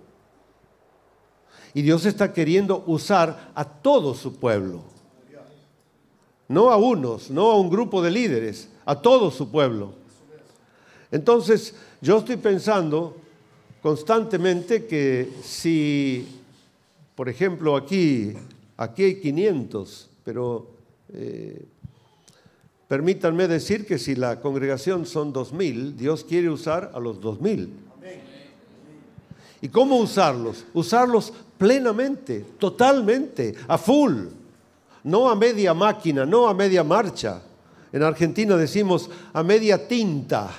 [1.73, 4.83] y Dios está queriendo usar a todo su pueblo,
[6.47, 9.95] no a unos, no a un grupo de líderes, a todo su pueblo.
[11.11, 13.17] Entonces, yo estoy pensando
[13.83, 16.27] constantemente que si,
[17.15, 18.35] por ejemplo, aquí,
[18.77, 20.69] aquí hay 500, pero
[21.13, 21.65] eh,
[22.89, 27.85] permítanme decir que si la congregación son 2000, Dios quiere usar a los 2000.
[29.61, 30.67] ¿Y cómo usarlos?
[30.75, 34.27] Usarlos plenamente, totalmente, a full,
[35.05, 37.41] no a media máquina, no a media marcha.
[37.93, 40.51] En Argentina decimos a media tinta.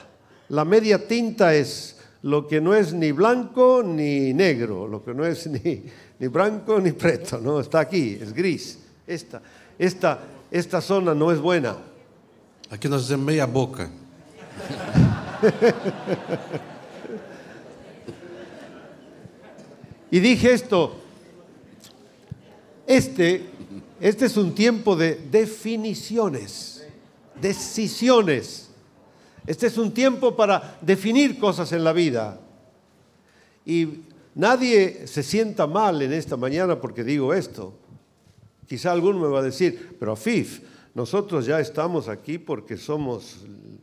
[0.49, 5.23] La media tinta es lo que no es ni blanco ni negro, lo que no
[5.25, 5.83] es ni,
[6.17, 8.79] ni blanco ni preto, no, está aquí, es gris.
[9.05, 9.41] Esta,
[9.77, 10.19] esta,
[10.49, 11.75] esta zona no es buena.
[12.69, 13.89] Aqui nós dizemos meia boca.
[20.11, 20.95] Y dije esto,
[22.87, 23.43] este,
[23.99, 26.87] este es un tiempo de definiciones,
[27.41, 28.69] decisiones.
[29.45, 32.39] Este es un tiempo para definir cosas en la vida.
[33.65, 37.73] Y nadie se sienta mal en esta mañana porque digo esto.
[38.67, 40.61] Quizá alguno me va a decir, pero Afif,
[40.95, 43.39] nosotros ya estamos aquí porque somos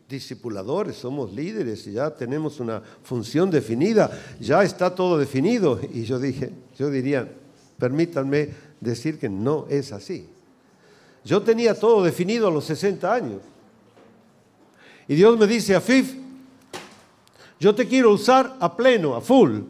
[0.08, 4.10] discipuladores, somos líderes y ya tenemos una función definida,
[4.40, 5.78] ya está todo definido.
[5.92, 7.30] Y yo dije, yo diría,
[7.78, 8.48] permítanme
[8.80, 10.26] decir que no es así.
[11.22, 13.42] Yo tenía todo definido a los 60 años.
[15.06, 16.14] Y Dios me dice, Afif,
[17.60, 19.60] yo te quiero usar a pleno, a full.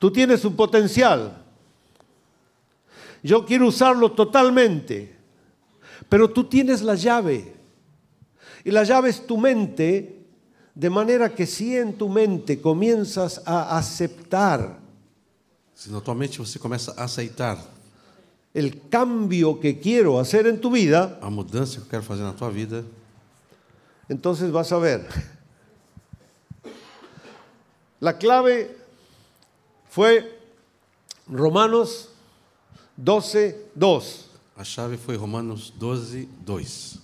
[0.00, 1.44] Tú tienes un potencial.
[3.22, 5.19] Yo quiero usarlo totalmente.
[6.10, 7.54] Pero tú tienes la llave.
[8.62, 10.26] Y la llave es tu mente,
[10.74, 14.78] de manera que si en tu mente comienzas a aceptar
[15.80, 17.56] Se na tua mente você começa a aceitar
[18.52, 22.34] el cambio que quiero hacer en tu vida, a mudança que eu quero fazer na
[22.34, 22.84] tua vida,
[24.06, 25.08] entonces vas a ver.
[27.98, 28.76] La clave
[29.88, 30.38] fue
[31.26, 32.10] Romanos
[32.98, 34.29] 12, 2.
[34.60, 36.98] A chave foi Romanos 12, 2.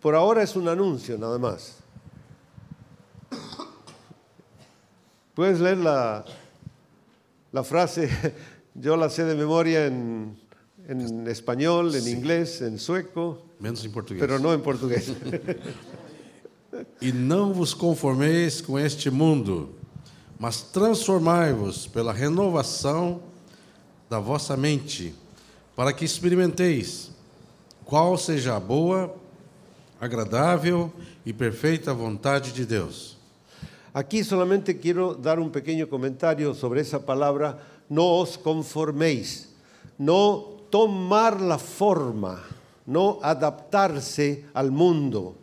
[0.00, 1.76] Por ahora es un anuncio nada más.
[5.34, 6.24] Puedes leer la,
[7.52, 8.08] la frase,
[8.74, 10.34] yo la sé de memoria en,
[10.88, 14.18] en español, en inglés, en sueco, Menos em português.
[14.18, 15.12] pero no en portugués.
[17.02, 19.74] E não vos conformeis com este mundo,
[20.38, 23.20] mas transformai-vos pela renovação
[24.08, 25.14] da vossa mente,
[25.78, 27.12] para que experimenteis
[27.84, 29.14] qual seja a boa,
[30.00, 30.92] agradável
[31.24, 33.16] e perfeita vontade de Deus.
[33.94, 39.54] Aquí solamente quiero dar un pequeño comentario sobre esa palabra, no os conforméis,
[39.96, 42.42] no tomar la forma,
[42.84, 45.36] no adaptarse al mundo.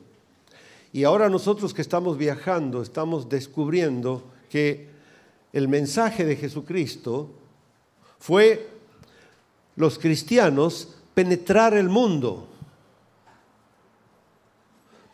[0.92, 4.90] Y ahora nosotros que estamos viajando, estamos descubriendo que
[5.54, 7.30] el mensaje de Jesucristo
[8.20, 8.75] fue
[9.76, 12.48] los cristianos penetrar el mundo.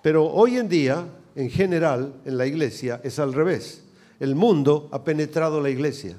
[0.01, 1.05] Pero hoy en día,
[1.35, 3.83] en general, en la iglesia, es al revés.
[4.19, 6.17] El mundo ha penetrado la iglesia.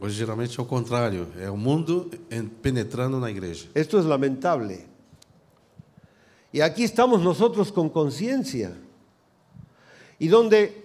[0.00, 3.68] Hoje geralmente é o contrário, é o mundo en- penetrando na igreja.
[3.74, 4.86] Esto es lamentable.
[6.52, 8.76] Y aquí estamos nosotros con conciencia.
[10.18, 10.84] Y donde,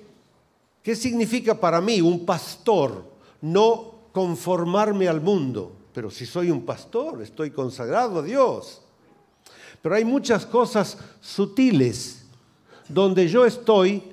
[0.83, 3.03] ¿qué significa para mí un pastor?
[3.41, 5.73] No conformarme al mundo.
[5.93, 8.81] Pero si soy un pastor, estoy consagrado a Dios.
[9.81, 12.25] Pero hay muchas cosas sutiles
[12.87, 14.03] donde yo estoy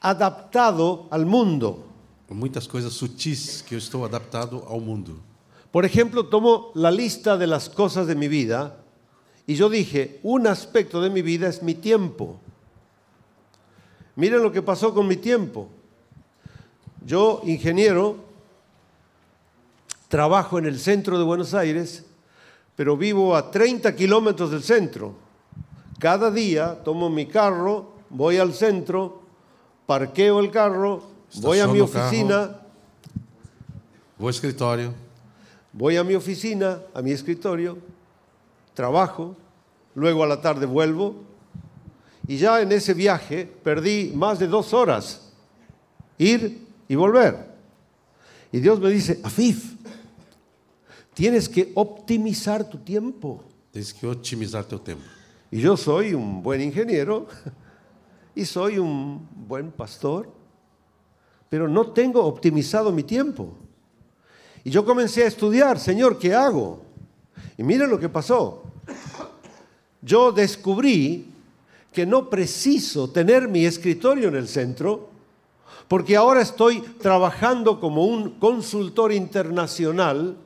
[0.00, 1.86] adaptado al mundo.
[2.28, 5.18] Muitas coisas sutis que eu estou adaptado ao mundo.
[5.72, 8.76] Por ejemplo, tomo la lista de las cosas de mi vida
[9.46, 12.38] y yo dije, un aspecto de mi vida es mi tiempo.
[14.14, 15.68] Miren lo que pasó con mi tiempo.
[17.04, 18.16] Yo, ingeniero,
[20.10, 22.04] trabajo en el centro de Buenos Aires,
[22.74, 25.14] pero vivo a 30 kilómetros del centro.
[26.00, 29.22] Cada día tomo mi carro, voy al centro,
[29.86, 31.04] parqueo el carro,
[31.36, 32.00] voy a mi el carro.
[32.02, 32.56] oficina,
[34.18, 34.92] Vou ao escritório,
[35.72, 37.78] Voy a mi oficina, a mi escritorio,
[38.74, 39.36] trabajo,
[39.94, 41.22] luego a la tarde vuelvo
[42.26, 45.30] y ya en ese viaje perdí más de dos horas,
[46.18, 47.48] ir y volver.
[48.52, 49.76] Y Dios me dice, Afif,
[51.14, 53.44] tienes que optimizar tu tiempo.
[53.72, 55.04] tens que otimizar teu tempo.
[55.50, 57.26] Y yo soy un buen ingeniero
[58.34, 60.28] y soy un buen pastor,
[61.48, 63.56] pero no tengo optimizado mi tiempo.
[64.62, 66.82] Y yo comencé a estudiar, Señor, ¿qué hago?
[67.56, 68.62] Y mira lo que pasó.
[70.02, 71.26] Yo descubrí
[71.92, 75.10] que no preciso tener mi escritorio en el centro,
[75.88, 80.36] porque ahora estoy trabajando como un consultor internacional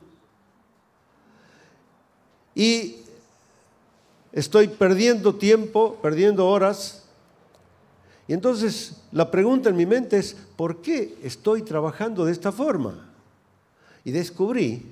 [2.55, 2.95] y
[4.31, 7.03] estoy perdiendo tiempo, perdiendo horas.
[8.27, 13.07] Y entonces la pregunta en mi mente es, ¿por qué estoy trabajando de esta forma?
[14.03, 14.83] Y descubrí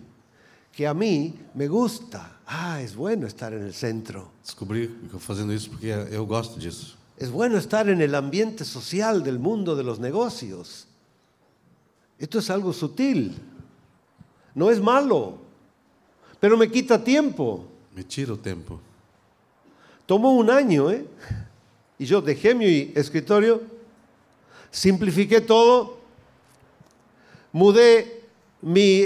[0.72, 5.54] que a mí me gusta, ah, es bueno estar en el centro, Descobri que fazendo
[5.54, 6.98] isso porque eu gosto disso.
[7.18, 10.88] es bueno estar en el ambiente social del mundo de los negocios.
[12.18, 13.36] Esto es algo sutil,
[14.56, 15.38] no es malo,
[16.44, 17.66] pero me quita tiempo.
[17.96, 18.78] Me tira o tempo.
[20.06, 21.06] Tomó un año, ¿eh?
[21.98, 23.62] Y yo dejé mi escritorio,
[24.70, 26.00] simplifiqué todo,
[27.54, 28.26] mudé
[28.62, 29.06] mi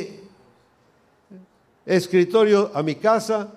[1.86, 3.54] escritorio a mi casa,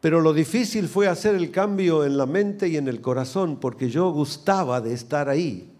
[0.00, 3.90] pero lo difícil fue hacer el cambio en la mente y en el corazón, porque
[3.90, 5.72] yo gustaba de estar ahí.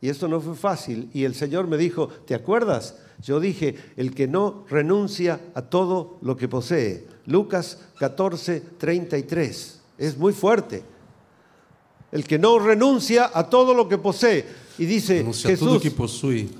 [0.00, 1.10] Y esto no fue fácil.
[1.12, 2.94] Y el Señor me dijo, ¿te acuerdas?
[3.22, 7.06] Yo dije, el que no renuncia a todo lo que posee.
[7.26, 9.80] Lucas 14, 33.
[9.98, 10.82] Es muy fuerte.
[12.12, 14.44] El que no renuncia a todo lo que posee.
[14.78, 16.50] Y dice tudo Jesús, que possui.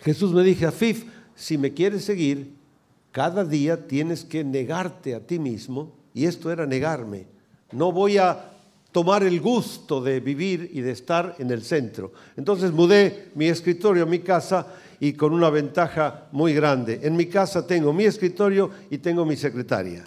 [0.00, 2.54] Jesús me dijo, Afif, si me quieres seguir,
[3.10, 5.92] cada día tienes que negarte a ti mismo.
[6.12, 7.26] Y esto era negarme.
[7.72, 8.52] No voy a
[8.92, 12.12] tomar el gusto de vivir y de estar en el centro.
[12.36, 14.66] Entonces mudé mi escritorio a mi casa
[15.00, 17.00] y con una ventaja muy grande.
[17.02, 20.04] En mi casa tengo mi escritorio y tengo mi secretaria.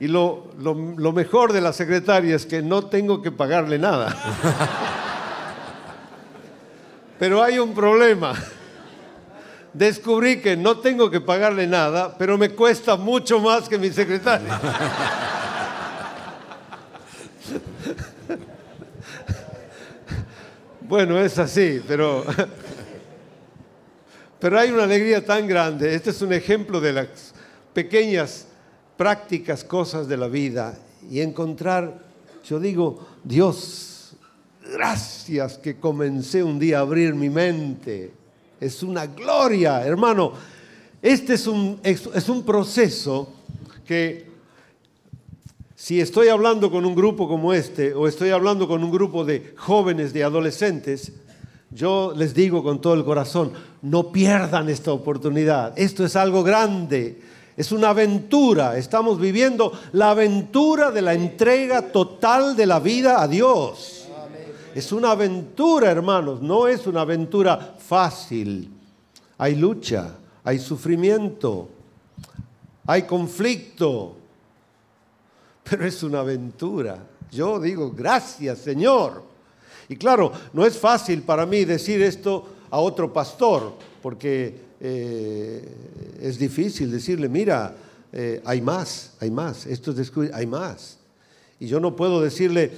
[0.00, 4.16] Y lo, lo- mejor de la secretaria es que no tengo que pagarle nada.
[7.18, 8.34] Pero hay un problema.
[9.72, 14.60] Descubrí que no tengo que pagarle nada, pero me cuesta mucho más que mi secretaria.
[20.90, 22.24] Bueno, es así, pero,
[24.40, 25.94] pero hay una alegría tan grande.
[25.94, 27.32] Este es un ejemplo de las
[27.72, 28.48] pequeñas
[28.96, 30.76] prácticas cosas de la vida
[31.08, 32.02] y encontrar,
[32.44, 34.16] yo digo, Dios,
[34.72, 38.19] gracias que comencé un día a abrir mi mente.
[38.60, 40.32] Es una gloria, hermano.
[41.00, 43.32] Este es un, es, un proceso
[43.86, 44.28] que
[45.74, 49.54] si estoy hablando con un grupo como este o estoy hablando con un grupo de
[49.56, 51.12] jóvenes, de adolescentes,
[51.70, 55.72] yo les digo con todo el corazón, no pierdan esta oportunidad.
[55.78, 57.18] Esto es algo grande.
[57.56, 58.76] Es una aventura.
[58.76, 63.99] Estamos viviendo la aventura de la entrega total de la vida a Dios.
[64.74, 66.40] Es una aventura, hermanos.
[66.40, 68.70] No es una aventura fácil.
[69.38, 71.68] Hay lucha, hay sufrimiento,
[72.86, 74.16] hay conflicto.
[75.64, 76.98] Pero es una aventura.
[77.30, 79.22] Yo digo, gracias Señor.
[79.88, 86.38] Y claro, no es fácil para mí decir esto a otro pastor, porque eh, es
[86.38, 87.74] difícil decirle, mira,
[88.12, 90.98] eh, hay más, hay más, esto es hay más.
[91.58, 92.72] Y yo no puedo decirle,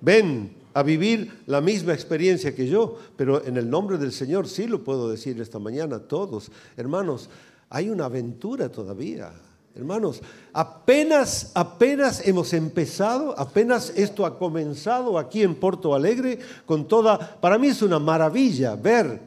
[0.00, 4.66] ven a vivir la misma experiencia que yo, pero en el nombre del Señor sí
[4.66, 6.50] lo puedo decir esta mañana a todos.
[6.76, 7.28] Hermanos,
[7.70, 9.32] hay una aventura todavía.
[9.74, 10.20] Hermanos,
[10.52, 17.56] apenas, apenas hemos empezado, apenas esto ha comenzado aquí en Porto Alegre con toda, para
[17.56, 19.18] mí es una maravilla ver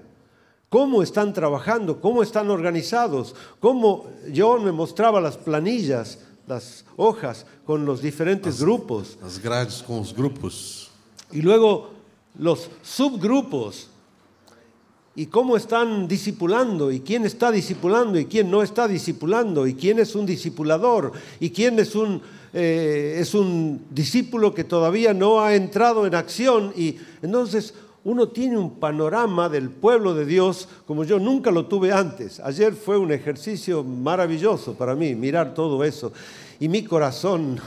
[0.69, 7.85] cómo están trabajando, cómo están organizados, cómo yo me mostraba las planillas, las hojas con
[7.85, 9.17] los diferentes grupos.
[9.23, 10.91] Las grades con los grupos.
[11.32, 11.91] Y luego
[12.38, 13.89] los subgrupos
[15.15, 19.99] y cómo están discipulando y quién está discipulando y quién no está discipulando y quién
[19.99, 22.21] es un discipulador y quién es un,
[22.53, 26.73] eh, es un discípulo que todavía no ha entrado en acción.
[26.76, 27.73] Y entonces
[28.03, 32.41] uno tiene un panorama del pueblo de Dios como yo nunca lo tuve antes.
[32.41, 36.11] Ayer fue un ejercicio maravilloso para mí mirar todo eso
[36.59, 37.59] y mi corazón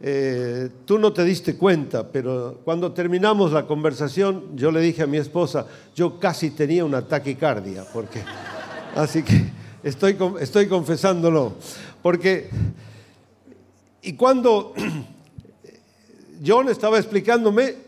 [0.00, 5.06] eh, tú no te diste cuenta, pero cuando terminamos la conversación, yo le dije a
[5.06, 8.22] mi esposa, yo casi tenía una taquicardia, porque,
[8.94, 9.46] así que
[9.82, 11.54] estoy, estoy confesándolo,
[12.02, 12.50] porque,
[14.02, 14.74] y cuando
[16.46, 17.86] John estaba explicándome,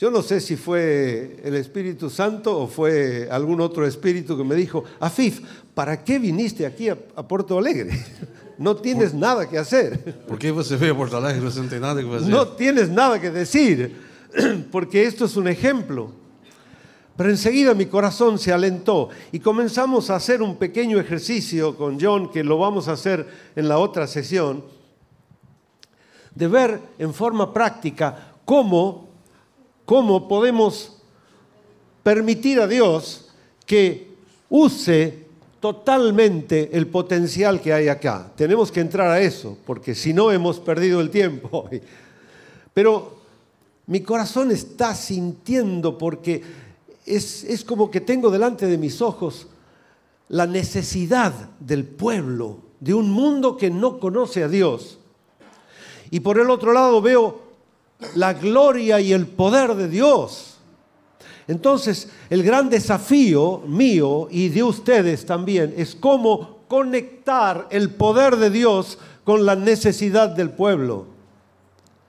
[0.00, 4.56] yo no sé si fue el Espíritu Santo o fue algún otro espíritu que me
[4.56, 5.42] dijo, Afif,
[5.74, 7.92] ¿para qué viniste aquí a, a Porto Alegre?
[8.58, 10.24] No tienes nada que hacer.
[10.26, 12.28] ¿Por qué você veio a Porto Alegre no tiene nada que hacer?
[12.28, 13.96] No tienes nada que decir,
[14.70, 16.12] porque esto es un ejemplo.
[17.16, 22.30] Pero enseguida mi corazón se alentó y comenzamos a hacer un pequeño ejercicio con John,
[22.30, 24.64] que lo vamos a hacer en la otra sesión,
[26.34, 29.08] de ver en forma práctica cómo,
[29.84, 31.02] cómo podemos
[32.02, 33.28] permitir a Dios
[33.66, 34.12] que
[34.48, 35.21] use
[35.62, 38.32] totalmente el potencial que hay acá.
[38.34, 41.70] Tenemos que entrar a eso, porque si no hemos perdido el tiempo.
[42.74, 43.16] Pero
[43.86, 46.42] mi corazón está sintiendo porque
[47.06, 49.46] es, es como que tengo delante de mis ojos
[50.28, 54.98] la necesidad del pueblo, de un mundo que no conoce a Dios.
[56.10, 57.40] Y por el otro lado veo
[58.16, 60.51] la gloria y el poder de Dios
[61.48, 68.50] entonces, el gran desafío mío y de ustedes también es cómo conectar el poder de
[68.50, 71.06] Dios con la necesidad del pueblo.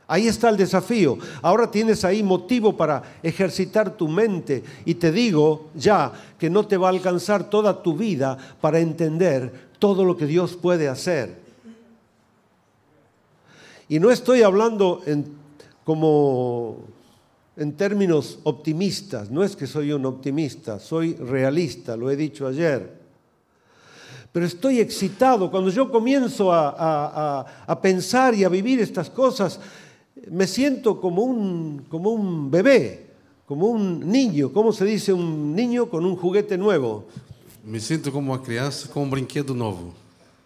[0.08, 1.18] Ahí está el desafío.
[1.42, 6.78] Ahora tienes ahí motivo para ejercitar tu mente y te digo ya que no te
[6.78, 11.42] va a alcanzar toda tu vida para entender todo lo que Dios puede hacer.
[13.90, 15.26] Y no estoy hablando en,
[15.84, 16.78] como
[17.56, 19.30] en términos optimistas.
[19.30, 23.04] No es que soy un optimista, soy realista, lo he dicho ayer.
[24.32, 25.52] Pero estoy excitado.
[25.52, 29.60] Cuando yo comienzo a, pensar y a vivir estas cosas,
[30.30, 33.08] me siento como un, como un bebé,
[33.46, 34.52] como un niño.
[34.52, 37.06] ¿Cómo se dice un niño con un juguete nuevo?
[37.64, 39.94] Me siento como una crianza con un brinquedo nuevo.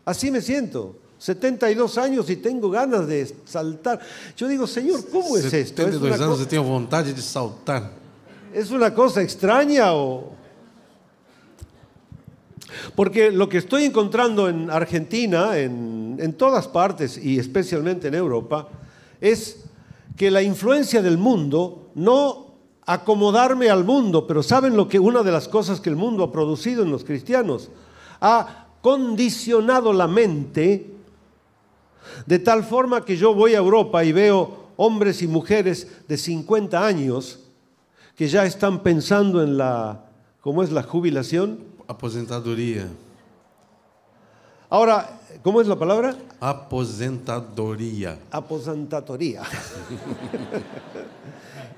[0.03, 0.95] Así me siento.
[1.20, 3.99] 72 años y tengo ganas de saltar.
[4.36, 5.84] Yo digo, Señor, ¿cómo es esto?
[5.84, 7.91] 72 años y tengo voluntad de saltar.
[8.53, 10.36] ¿Es una cosa extraña o...?
[12.95, 18.68] Porque lo que estoy encontrando en Argentina, en, en todas partes y especialmente en Europa,
[19.20, 19.63] es
[20.15, 22.47] que la influencia del mundo, no
[22.86, 26.32] acomodarme al mundo, pero ¿saben lo que una de las cosas que el mundo ha
[26.32, 27.70] producido en los cristianos?
[28.22, 30.97] Ha condicionado la mente
[32.26, 36.86] de tal forma que yo voy a Europa y veo hombres y mujeres de 50
[36.86, 37.39] años
[38.16, 40.05] que ya están pensando en la,
[40.41, 41.60] ¿cómo es la jubilación?
[41.88, 42.88] Aposentadoría.
[44.70, 46.16] Ahora, ¿cómo es la palabra?
[46.39, 48.18] Aposentadoría.
[48.32, 49.43] Aposentatoría.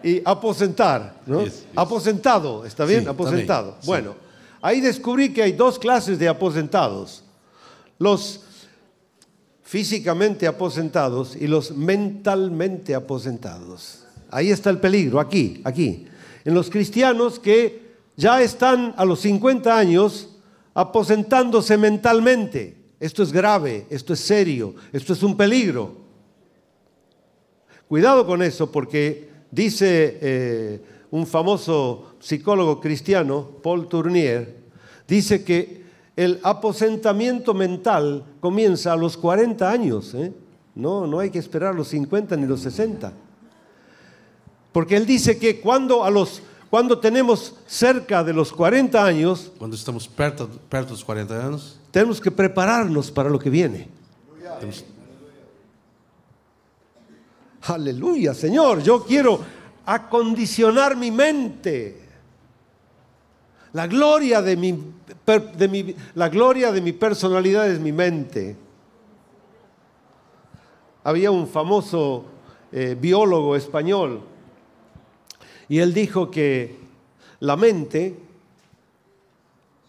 [0.03, 1.43] y aposentar, ¿no?
[1.75, 3.07] Aposentado, ¿está bien?
[3.07, 3.75] Aposentado.
[3.85, 4.15] bueno,
[4.61, 7.23] ahí descubrí que hay dos clases de aposentados.
[7.97, 8.41] Los
[9.69, 14.03] físicamente aposentados y los mentalmente aposentados.
[14.31, 16.07] Ahí está el peligro, aquí, aquí.
[16.43, 17.83] en los cristianos que
[18.17, 20.29] ya están a los 50 años
[20.73, 22.77] aposentándose mentalmente.
[22.99, 25.97] Esto es grave, esto es serio, esto es un peligro.
[27.87, 34.51] Cuidado con eso porque dice eh, un famoso psicólogo cristiano, Paul Tournier,
[35.07, 35.83] dice que
[36.19, 40.13] el aposentamiento mental comienza a los 40 años.
[40.13, 40.33] ¿eh?
[40.75, 43.13] No, no hay que esperar los 50 ni los 60.
[44.73, 49.77] Porque él dice que cuando, a los, cuando tenemos cerca de los 40 años, Quando
[49.77, 53.87] estamos perto, perto dos 40 anos, tenemos que prepararnos para lo que viene.
[57.61, 59.39] Aleluya, Señor, yo quiero
[59.85, 62.08] acondicionar mi mente.
[63.73, 64.79] La gloria de mi,
[65.57, 68.55] de mi- la gloria de mi personalidad es mi mente.
[71.03, 72.25] Había un famoso
[72.71, 74.21] eh, biólogo español
[75.67, 76.77] y él dijo que
[77.39, 78.15] la mente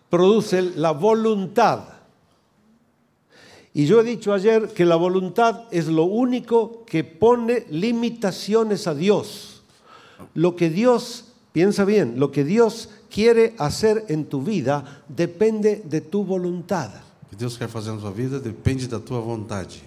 [0.09, 1.85] produce la voluntad.
[3.72, 8.95] Y yo he dicho ayer que la voluntad es lo único que pone limitaciones a
[8.95, 9.62] Dios.
[10.35, 16.01] Lo que Dios, piensa bien, lo que Dios quiere hacer en tu vida depende de
[16.01, 16.91] tu voluntad.
[17.25, 19.83] o que Deus quer fazer na tua vida depende da tua vontade.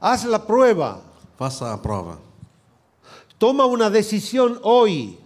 [0.00, 1.00] Haz la prueba,
[1.38, 2.18] Faça a prova.
[3.38, 5.18] toma una decisión hoy.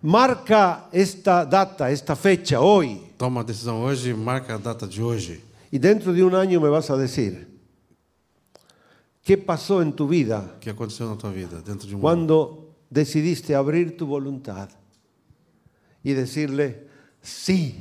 [0.00, 3.00] Marca esta data, esta fecha, hoy.
[3.16, 5.40] Toma a decisão hoje, marca a data de hoje.
[5.70, 7.48] Y dentro de un año me vas a decir,
[9.24, 12.02] ¿qué pasó en tu vida O que aconteceu na tua vida dentro de um ano.
[12.02, 14.68] cuando decidiste abrir tu voluntad
[16.04, 16.86] y decirle,
[17.22, 17.76] sí.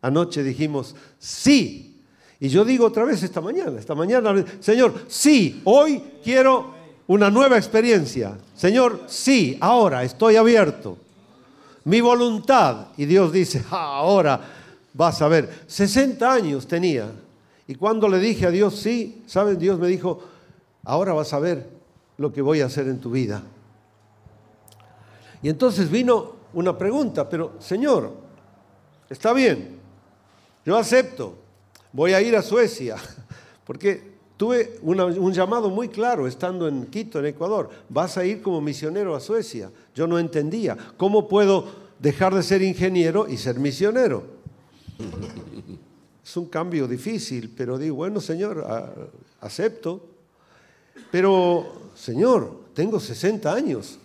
[0.00, 2.00] Anoche dijimos, sí.
[2.40, 6.74] Y yo digo otra vez esta mañana, esta mañana, Señor, sí, hoy quiero
[7.06, 8.38] una nueva experiencia.
[8.54, 10.96] Señor, sí, ahora estoy abierto.
[11.84, 12.88] Mi voluntad.
[12.96, 14.40] Y Dios dice, "Ah, ahora
[14.94, 15.64] vas a ver.
[15.66, 17.10] 60 años tenía.
[17.68, 19.58] Y cuando le dije a Dios, sí, ¿saben?
[19.58, 20.22] Dios me dijo,
[20.84, 21.68] ahora vas a ver
[22.16, 23.42] lo que voy a hacer en tu vida.
[25.42, 28.12] Y entonces vino una pregunta, pero Señor,
[29.10, 29.78] está bien,
[30.64, 31.36] yo acepto,
[31.92, 32.96] voy a ir a Suecia,
[33.66, 38.60] porque tuve un llamado muy claro estando en Quito, en Ecuador, vas a ir como
[38.60, 39.70] misionero a Suecia.
[39.94, 41.66] Yo no entendía, ¿cómo puedo
[41.98, 44.24] dejar de ser ingeniero y ser misionero?
[46.24, 48.66] Es un cambio difícil, pero digo, bueno, Señor,
[49.40, 50.04] acepto.
[51.10, 53.98] Pero, Señor, tengo 60 años.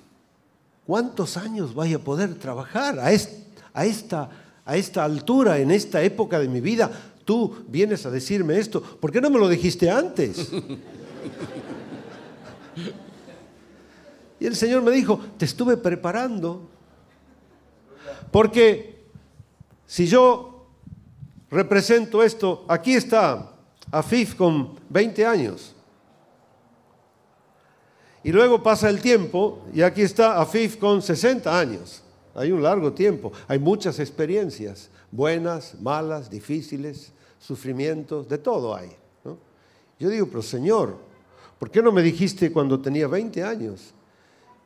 [0.86, 4.29] ¿Cuántos años voy a poder trabajar a esta,
[4.65, 6.91] a esta altura, en esta época de mi vida?
[7.25, 8.82] Tú vienes a decirme esto.
[8.82, 10.51] ¿Por qué no me lo dijiste antes?
[14.41, 16.67] Y el Señor me dijo, te estuve preparando.
[18.32, 19.03] Porque
[19.86, 20.65] si yo
[21.51, 23.51] represento esto, aquí está
[23.91, 25.75] Afif con 20 años.
[28.24, 32.03] Y luego pasa el tiempo y aquí está Afif con 60 años.
[32.36, 38.89] Hay un largo tiempo, hay muchas experiencias, buenas, malas, difíciles, sufrimientos, de todo hay.
[39.99, 40.97] Yo digo, pero Señor,
[41.59, 43.93] ¿por qué no me dijiste cuando tenía 20 años?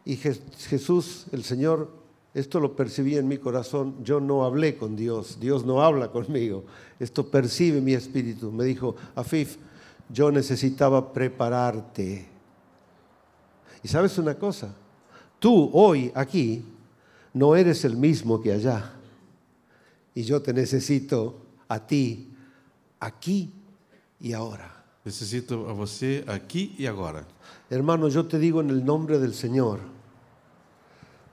[0.05, 0.39] Y Je-
[0.69, 1.89] Jesús, el Señor,
[2.33, 6.63] esto lo percibí en mi corazón, yo no hablé con Dios, Dios no habla conmigo,
[6.99, 8.51] esto percibe mi espíritu.
[8.51, 9.57] Me dijo, Afif,
[10.09, 12.27] yo necesitaba prepararte.
[13.85, 14.73] Y sabes una cosa,
[15.37, 16.65] tú hoy aquí
[17.35, 18.93] no eres el mismo que allá.
[20.15, 22.33] Y yo te necesito a ti,
[22.99, 23.53] aquí
[24.19, 24.83] y ahora.
[25.03, 27.27] Necessito a você aqui e agora.
[27.69, 29.81] Hermano, yo te digo en el nombre del Señor,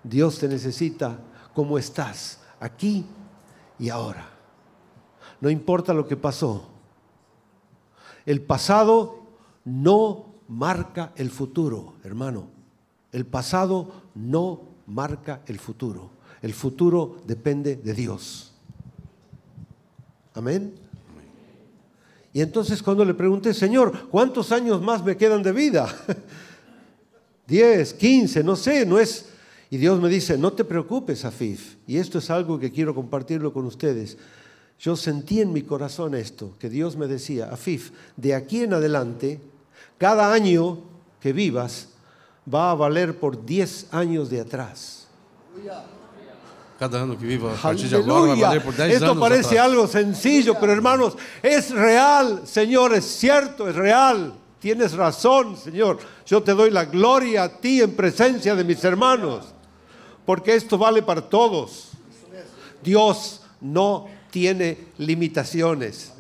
[0.05, 1.19] Dios te necesita
[1.55, 3.07] como estás, aquí
[3.79, 4.29] y ahora.
[5.41, 6.69] No importa lo que pasó.
[8.27, 9.23] El pasado
[9.65, 12.49] no marca el futuro, hermano.
[13.13, 16.11] El pasado no marca el futuro.
[16.41, 18.53] El futuro depende de Dios.
[20.35, 20.75] Amén.
[22.33, 25.95] Y entonces cuando le pregunté, Señor, ¿cuántos años más me quedan de vida?
[27.47, 29.27] 10, 15, no sé, no es...
[29.69, 31.77] Y Dios me dice, no te preocupes, Afif.
[31.87, 34.19] Y esto es algo que quiero compartirlo con ustedes.
[34.79, 39.41] Yo sentí en mi corazón esto, que Dios me decía, Afif, de aquí en adelante,
[39.99, 40.79] cada año
[41.21, 41.89] que vivas
[42.53, 45.07] va a valer por 10 años de atrás.
[46.79, 48.49] Cada ano que viva a partir de agora vai Aleluya.
[48.49, 49.65] valer por 10 Esto parece atrás.
[49.67, 54.35] algo sencillo, pero hermanos, es real, Señor, es cierto, es real.
[54.59, 55.99] Tienes razón, Señor.
[56.27, 59.47] Yo te doy la gloria a ti en presencia de mis hermanos,
[60.27, 61.91] porque esto vale para todos.
[62.83, 66.13] Dios no tiene limitaciones.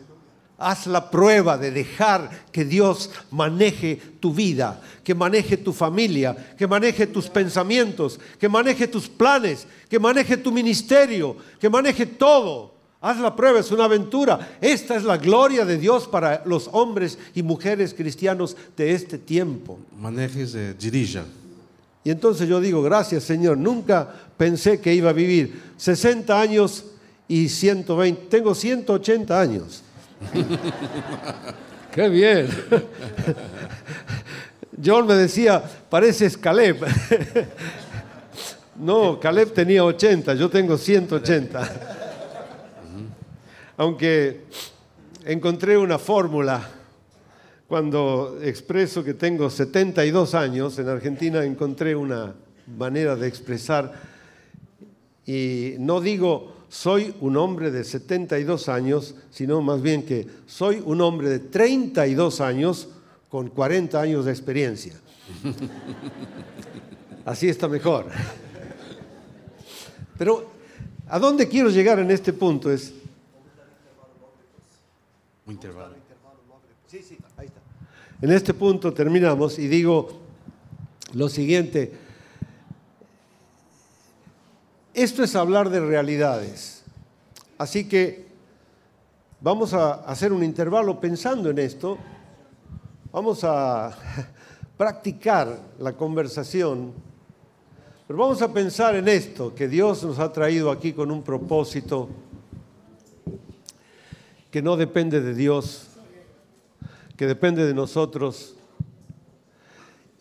[0.62, 6.66] Haz la prueba de dejar que Dios maneje tu vida, que maneje tu familia, que
[6.66, 12.72] maneje tus pensamientos, que maneje tus planes, que maneje tu ministerio, que maneje todo.
[13.00, 14.56] Haz la prueba, es una aventura.
[14.60, 19.80] Esta es la gloria de Dios para los hombres y mujeres cristianos de este tiempo.
[19.98, 21.24] Manejes, eh, dirija.
[22.04, 26.84] Y entonces yo digo, gracias Señor, nunca pensé que iba a vivir 60 años
[27.28, 29.82] y 120, tengo 180 años.
[31.92, 32.48] Qué bien.
[34.84, 36.76] John me decía, pareces Caleb.
[38.76, 41.72] no, Caleb tenía 80, yo tengo 180.
[43.76, 44.44] Aunque
[45.24, 46.68] encontré una fórmula
[47.68, 52.34] cuando expreso que tengo 72 años, en Argentina encontré una
[52.76, 53.92] manera de expresar
[55.26, 61.02] y no digo soy un hombre de 72 años, sino más bien que soy un
[61.02, 62.88] hombre de 32 años
[63.28, 64.94] con 40 años de experiencia.
[67.26, 68.06] Así está mejor.
[70.16, 70.50] Pero
[71.08, 72.94] a dónde quiero llegar en este punto es...
[75.44, 75.94] Un intervalo.
[76.86, 77.60] Sí, sí, ahí está.
[78.22, 80.08] En este punto terminamos y digo
[81.12, 81.92] lo siguiente.
[84.94, 86.82] Esto es hablar de realidades.
[87.56, 88.26] Así que
[89.40, 91.96] vamos a hacer un intervalo pensando en esto.
[93.10, 93.96] Vamos a
[94.76, 96.92] practicar la conversación.
[98.06, 102.10] Pero vamos a pensar en esto, que Dios nos ha traído aquí con un propósito
[104.50, 105.86] que no depende de Dios,
[107.16, 108.56] que depende de nosotros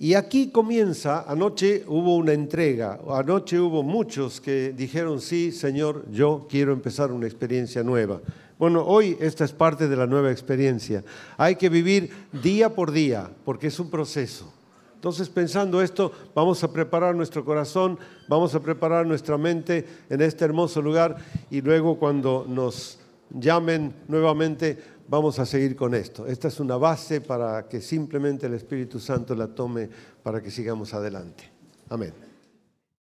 [0.02, 6.48] y aquí comienza, anoche hubo una entrega, anoche hubo muchos que dijeron, sí, Señor, yo
[6.50, 8.20] quiero empezar una experiencia nueva.
[8.58, 11.04] Bueno, hoy esta es parte de la nueva experiencia.
[11.38, 12.10] Hay que vivir
[12.42, 14.52] día por día, porque es un proceso.
[14.96, 20.46] Entonces, pensando esto, vamos a preparar nuestro corazón, vamos a preparar nuestra mente en este
[20.46, 21.18] hermoso lugar
[21.52, 22.98] y luego cuando nos
[23.30, 24.80] llamen nuevamente,
[25.12, 26.26] vamos a seguir con esto.
[26.26, 29.90] Esta es una base para que simplemente el Espíritu Santo la tome
[30.24, 31.44] para que sigamos adelante.
[31.90, 32.31] Amén.